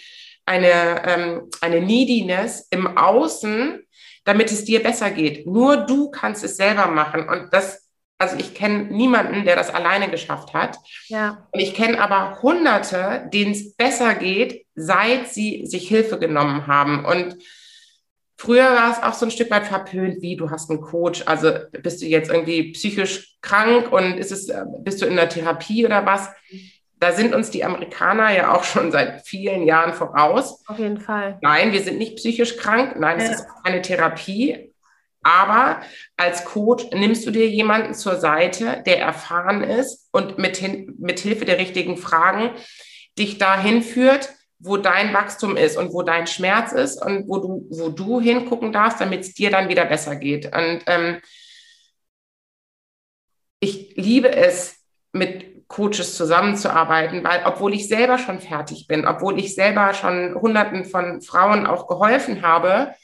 eine, 0.47 1.07
ähm, 1.07 1.51
eine 1.61 1.81
Neediness 1.81 2.67
im 2.71 2.97
Außen, 2.97 3.87
damit 4.25 4.51
es 4.51 4.65
dir 4.65 4.83
besser 4.83 5.11
geht. 5.11 5.47
Nur 5.47 5.77
du 5.77 6.11
kannst 6.11 6.43
es 6.45 6.57
selber 6.57 6.87
machen. 6.87 7.29
Und 7.29 7.53
das, 7.53 7.84
also 8.19 8.37
ich 8.39 8.55
kenne 8.55 8.85
niemanden, 8.85 9.45
der 9.45 9.57
das 9.57 9.75
alleine 9.75 10.09
geschafft 10.09 10.55
hat. 10.55 10.79
Ja. 11.09 11.47
Und 11.51 11.61
ich 11.61 11.75
kenne 11.75 12.01
aber 12.01 12.43
Hunderte, 12.43 13.29
denen 13.33 13.53
es 13.53 13.75
besser 13.75 14.15
geht, 14.15 14.67
seit 14.75 15.29
sie 15.29 15.67
sich 15.67 15.89
Hilfe 15.89 16.19
genommen 16.19 16.67
haben. 16.67 17.05
Und 17.05 17.37
Früher 18.37 18.65
war 18.65 18.91
es 18.91 19.03
auch 19.03 19.15
so 19.15 19.27
ein 19.27 19.31
Stück 19.31 19.51
weit 19.51 19.67
verpönt, 19.67 20.21
wie 20.21 20.37
du 20.37 20.51
hast 20.51 20.69
einen 20.69 20.81
Coach, 20.81 21.23
also 21.27 21.53
bist 21.83 22.03
du 22.03 22.07
jetzt 22.07 22.31
irgendwie 22.31 22.73
psychisch 22.73 23.37
krank 23.41 23.93
und 23.93 24.19
ist 24.19 24.33
es, 24.33 24.49
äh, 24.49 24.65
bist 24.81 25.01
du 25.01 25.07
in 25.07 25.17
der 25.17 25.29
Therapie 25.29 25.87
oder 25.87 26.05
was? 26.05 26.29
Da 26.99 27.13
sind 27.13 27.35
uns 27.35 27.51
die 27.51 27.65
Amerikaner 27.65 28.35
ja 28.35 28.55
auch 28.55 28.65
schon 28.65 28.91
seit 28.91 29.27
vielen 29.27 29.63
Jahren 29.63 29.93
voraus. 29.93 30.63
Auf 30.67 30.79
jeden 30.79 30.99
Fall. 30.99 31.39
Nein, 31.43 31.73
wir 31.73 31.83
sind 31.83 31.99
nicht 31.99 32.17
psychisch 32.17 32.57
krank. 32.57 32.97
Nein, 32.99 33.19
es 33.19 33.29
ja. 33.29 33.35
ist 33.35 33.47
keine 33.63 33.83
Therapie. 33.83 34.74
Aber 35.25 35.81
als 36.17 36.45
Coach 36.45 36.85
nimmst 36.93 37.27
du 37.27 37.31
dir 37.31 37.49
jemanden 37.49 37.95
zur 37.95 38.17
Seite, 38.17 38.83
der 38.87 39.01
erfahren 39.01 39.65
ist 39.65 40.09
und 40.13 40.39
mit, 40.39 40.57
hin, 40.57 40.95
mit 40.99 41.19
Hilfe 41.19 41.45
der 41.45 41.59
richtigen 41.59 41.97
Fragen 41.97 42.51
dich 43.19 43.39
dahin 43.39 43.83
führt, 43.83 44.29
wo 44.59 44.77
dein 44.77 45.13
Wachstum 45.13 45.57
ist 45.57 45.77
und 45.77 45.93
wo 45.93 46.03
dein 46.03 46.27
Schmerz 46.27 46.73
ist 46.73 47.03
und 47.03 47.27
wo 47.29 47.39
du, 47.39 47.67
wo 47.71 47.89
du 47.89 48.21
hingucken 48.21 48.73
darfst, 48.73 49.01
damit 49.01 49.21
es 49.21 49.35
dir 49.35 49.51
dann 49.51 49.69
wieder 49.69 49.87
besser 49.87 50.17
geht. 50.17 50.47
Und 50.47 50.83
ähm, 50.87 51.21
ich 53.61 53.95
liebe 53.97 54.31
es, 54.31 54.77
mit 55.13 55.69
Coaches 55.69 56.17
zusammenzuarbeiten, 56.17 57.25
weil 57.25 57.43
obwohl 57.47 57.73
ich 57.73 57.89
selber 57.89 58.19
schon 58.19 58.41
fertig 58.41 58.87
bin, 58.87 59.07
obwohl 59.07 59.39
ich 59.39 59.55
selber 59.55 59.95
schon 59.95 60.35
Hunderten 60.35 60.85
von 60.85 61.23
Frauen 61.23 61.67
auch 61.67 61.87
geholfen 61.87 62.43
habe, 62.43 62.95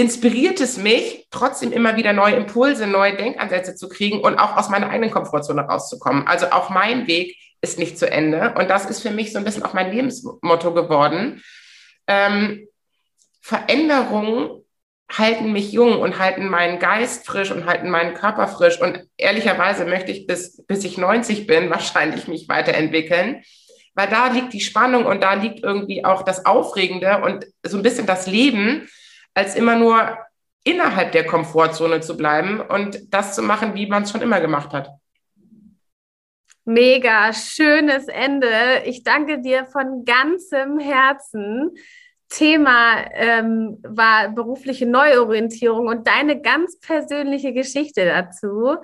inspiriert 0.00 0.60
es 0.60 0.78
mich, 0.78 1.26
trotzdem 1.30 1.72
immer 1.72 1.96
wieder 1.96 2.14
neue 2.14 2.34
Impulse, 2.34 2.86
neue 2.86 3.16
Denkansätze 3.16 3.74
zu 3.74 3.88
kriegen 3.88 4.20
und 4.20 4.38
auch 4.38 4.56
aus 4.56 4.70
meiner 4.70 4.88
eigenen 4.88 5.10
Komfortzone 5.10 5.60
rauszukommen. 5.60 6.26
Also 6.26 6.46
auch 6.52 6.70
mein 6.70 7.06
Weg 7.06 7.36
ist 7.60 7.78
nicht 7.78 7.98
zu 7.98 8.10
Ende. 8.10 8.54
Und 8.56 8.70
das 8.70 8.86
ist 8.86 9.02
für 9.02 9.10
mich 9.10 9.32
so 9.32 9.38
ein 9.38 9.44
bisschen 9.44 9.62
auch 9.62 9.74
mein 9.74 9.92
Lebensmotto 9.92 10.72
geworden. 10.72 11.42
Ähm, 12.06 12.66
Veränderungen 13.42 14.64
halten 15.10 15.52
mich 15.52 15.70
jung 15.72 16.00
und 16.00 16.18
halten 16.18 16.48
meinen 16.48 16.78
Geist 16.78 17.26
frisch 17.26 17.50
und 17.50 17.66
halten 17.66 17.90
meinen 17.90 18.14
Körper 18.14 18.48
frisch. 18.48 18.80
Und 18.80 19.06
ehrlicherweise 19.18 19.84
möchte 19.84 20.12
ich 20.12 20.26
bis, 20.26 20.64
bis 20.66 20.84
ich 20.84 20.96
90 20.96 21.46
bin 21.46 21.68
wahrscheinlich 21.70 22.26
mich 22.26 22.48
weiterentwickeln, 22.48 23.42
weil 23.94 24.08
da 24.08 24.28
liegt 24.28 24.54
die 24.54 24.60
Spannung 24.60 25.04
und 25.04 25.22
da 25.22 25.34
liegt 25.34 25.62
irgendwie 25.62 26.06
auch 26.06 26.22
das 26.22 26.46
Aufregende 26.46 27.20
und 27.22 27.44
so 27.66 27.76
ein 27.76 27.82
bisschen 27.82 28.06
das 28.06 28.26
Leben, 28.26 28.88
als 29.34 29.56
immer 29.56 29.76
nur 29.76 30.18
innerhalb 30.64 31.12
der 31.12 31.26
Komfortzone 31.26 32.00
zu 32.00 32.16
bleiben 32.16 32.60
und 32.60 33.12
das 33.12 33.34
zu 33.34 33.42
machen, 33.42 33.74
wie 33.74 33.86
man 33.86 34.02
es 34.02 34.10
schon 34.10 34.22
immer 34.22 34.40
gemacht 34.40 34.72
hat. 34.72 34.90
Mega 36.64 37.32
schönes 37.32 38.06
Ende. 38.08 38.48
Ich 38.84 39.02
danke 39.02 39.40
dir 39.40 39.64
von 39.64 40.04
ganzem 40.04 40.78
Herzen. 40.78 41.70
Thema 42.28 43.06
ähm, 43.12 43.78
war 43.82 44.28
berufliche 44.28 44.86
Neuorientierung 44.86 45.88
und 45.88 46.06
deine 46.06 46.40
ganz 46.40 46.78
persönliche 46.78 47.52
Geschichte 47.52 48.04
dazu. 48.04 48.76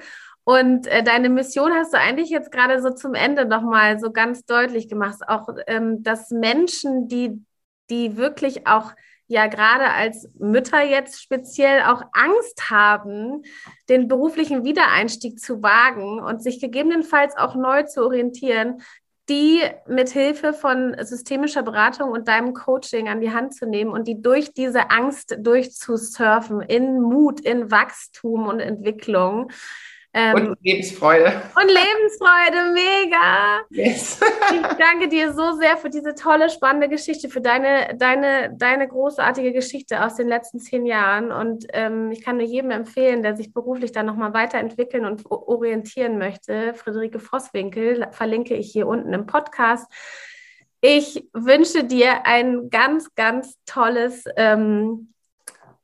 Und 0.43 0.87
äh, 0.89 1.03
deine 1.03 1.29
Mission 1.29 1.73
hast 1.73 1.93
du 1.93 1.99
eigentlich 1.99 2.31
jetzt 2.31 2.51
gerade 2.51 2.83
so 2.83 2.91
zum 2.91 3.15
Ende 3.15 3.47
nochmal 3.47 4.01
so 4.01 4.11
ganz 4.11 4.45
deutlich 4.45 4.89
gemacht. 4.89 5.19
Auch, 5.29 5.49
ähm, 5.67 6.03
dass 6.03 6.31
Menschen, 6.31 7.09
die, 7.09 7.45
die 7.89 8.17
wirklich 8.17 8.67
auch 8.67 8.93
ja 9.29 9.47
gerade 9.47 9.91
als 9.91 10.29
Mütter 10.39 10.83
jetzt 10.83 11.23
speziell 11.23 11.83
auch 11.83 12.03
Angst 12.12 12.71
haben, 12.71 13.43
den 13.89 14.09
beruflichen 14.09 14.65
Wiedereinstieg 14.65 15.41
zu 15.41 15.62
wagen 15.62 16.21
und 16.21 16.43
sich 16.43 16.61
gegebenenfalls 16.61 17.37
auch 17.37 17.55
neu 17.55 17.83
zu 17.85 18.05
orientieren, 18.05 18.83
die 19.29 19.61
mit 19.89 20.11
Hilfe 20.11 20.53
von 20.53 20.95
systemischer 21.01 21.62
Beratung 21.62 22.11
und 22.11 22.29
deinem 22.29 22.55
Coaching 22.55 23.09
an 23.09 23.21
die 23.21 23.33
Hand 23.33 23.55
zu 23.55 23.67
nehmen 23.67 23.91
und 23.91 24.07
die 24.07 24.23
durch 24.23 24.53
diese 24.53 24.91
Angst 24.91 25.37
durchzusurfen 25.41 26.61
in 26.61 27.01
Mut, 27.01 27.41
in 27.41 27.71
Wachstum 27.71 28.47
und 28.47 28.61
Entwicklung. 28.61 29.51
Ähm, 30.18 30.35
und 30.35 30.59
Lebensfreude. 30.62 31.26
Und 31.26 31.68
Lebensfreude, 31.68 32.72
mega. 32.72 33.61
Yes. 33.68 34.18
ich 34.50 34.76
danke 34.79 35.09
dir 35.11 35.35
so 35.35 35.52
sehr 35.52 35.76
für 35.76 35.90
diese 35.90 36.14
tolle, 36.14 36.48
spannende 36.48 36.88
Geschichte, 36.88 37.29
für 37.29 37.42
deine, 37.42 37.94
deine, 37.98 38.50
deine 38.57 38.88
großartige 38.88 39.52
Geschichte 39.52 40.02
aus 40.02 40.14
den 40.14 40.26
letzten 40.26 40.59
zehn 40.59 40.87
Jahren. 40.87 41.33
Und 41.33 41.66
ähm, 41.74 42.11
ich 42.12 42.24
kann 42.24 42.38
nur 42.38 42.46
jedem 42.46 42.70
empfehlen, 42.70 43.22
der 43.22 43.37
sich 43.37 43.52
beruflich 43.52 43.92
da 43.92 44.02
nochmal 44.02 44.33
weiterentwickeln 44.33 45.05
und 45.05 45.31
orientieren 45.31 46.16
möchte. 46.16 46.72
Friederike 46.72 47.18
Vosswinkel 47.20 48.07
verlinke 48.12 48.55
ich 48.55 48.72
hier 48.72 48.87
unten 48.87 49.12
im 49.12 49.26
Podcast. 49.26 49.87
Ich 50.81 51.29
wünsche 51.35 51.85
dir 51.85 52.24
ein 52.24 52.70
ganz, 52.70 53.14
ganz 53.16 53.59
tolles 53.66 54.24
ähm, 54.38 55.12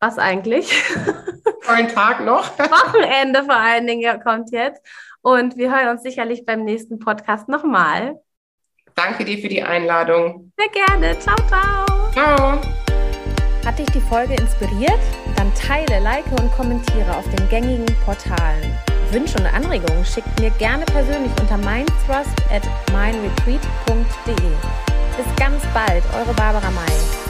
was 0.02 0.18
eigentlich? 0.18 0.68
Ein 1.68 1.88
Tag 1.88 2.24
noch. 2.24 2.58
Wochenende 2.58 3.44
vor 3.44 3.56
allen 3.56 3.86
Dingen 3.86 4.20
kommt 4.20 4.50
jetzt. 4.50 4.82
Und 5.22 5.56
wir 5.56 5.72
hören 5.72 5.88
uns 5.88 6.02
sicherlich 6.02 6.44
beim 6.44 6.64
nächsten 6.64 6.98
Podcast 6.98 7.48
nochmal. 7.48 8.20
Danke 8.96 9.24
dir 9.24 9.38
für 9.38 9.48
die 9.48 9.62
Einladung. 9.62 10.52
Sehr 10.58 10.68
gerne. 10.86 11.18
Ciao, 11.20 11.36
ciao. 11.46 11.86
Ciao. 12.12 12.60
Hat 13.64 13.78
dich 13.78 13.86
die 13.92 14.00
Folge 14.00 14.34
inspiriert? 14.34 14.98
Dann 15.36 15.54
teile, 15.54 16.02
like 16.02 16.26
und 16.32 16.52
kommentiere 16.56 17.16
auf 17.16 17.24
den 17.36 17.48
gängigen 17.48 17.86
Portalen. 18.04 18.76
Wünsche 19.12 19.38
und 19.38 19.46
Anregungen 19.46 20.04
schickt 20.04 20.40
mir 20.40 20.50
gerne 20.58 20.84
persönlich 20.86 21.30
unter 21.40 21.58
mindthrust 21.58 22.34
at 22.50 22.64
mindretreat.de. 22.90 24.34
Bis 25.16 25.36
ganz 25.36 25.62
bald, 25.72 26.02
eure 26.16 26.34
Barbara 26.34 26.70
May. 26.72 27.21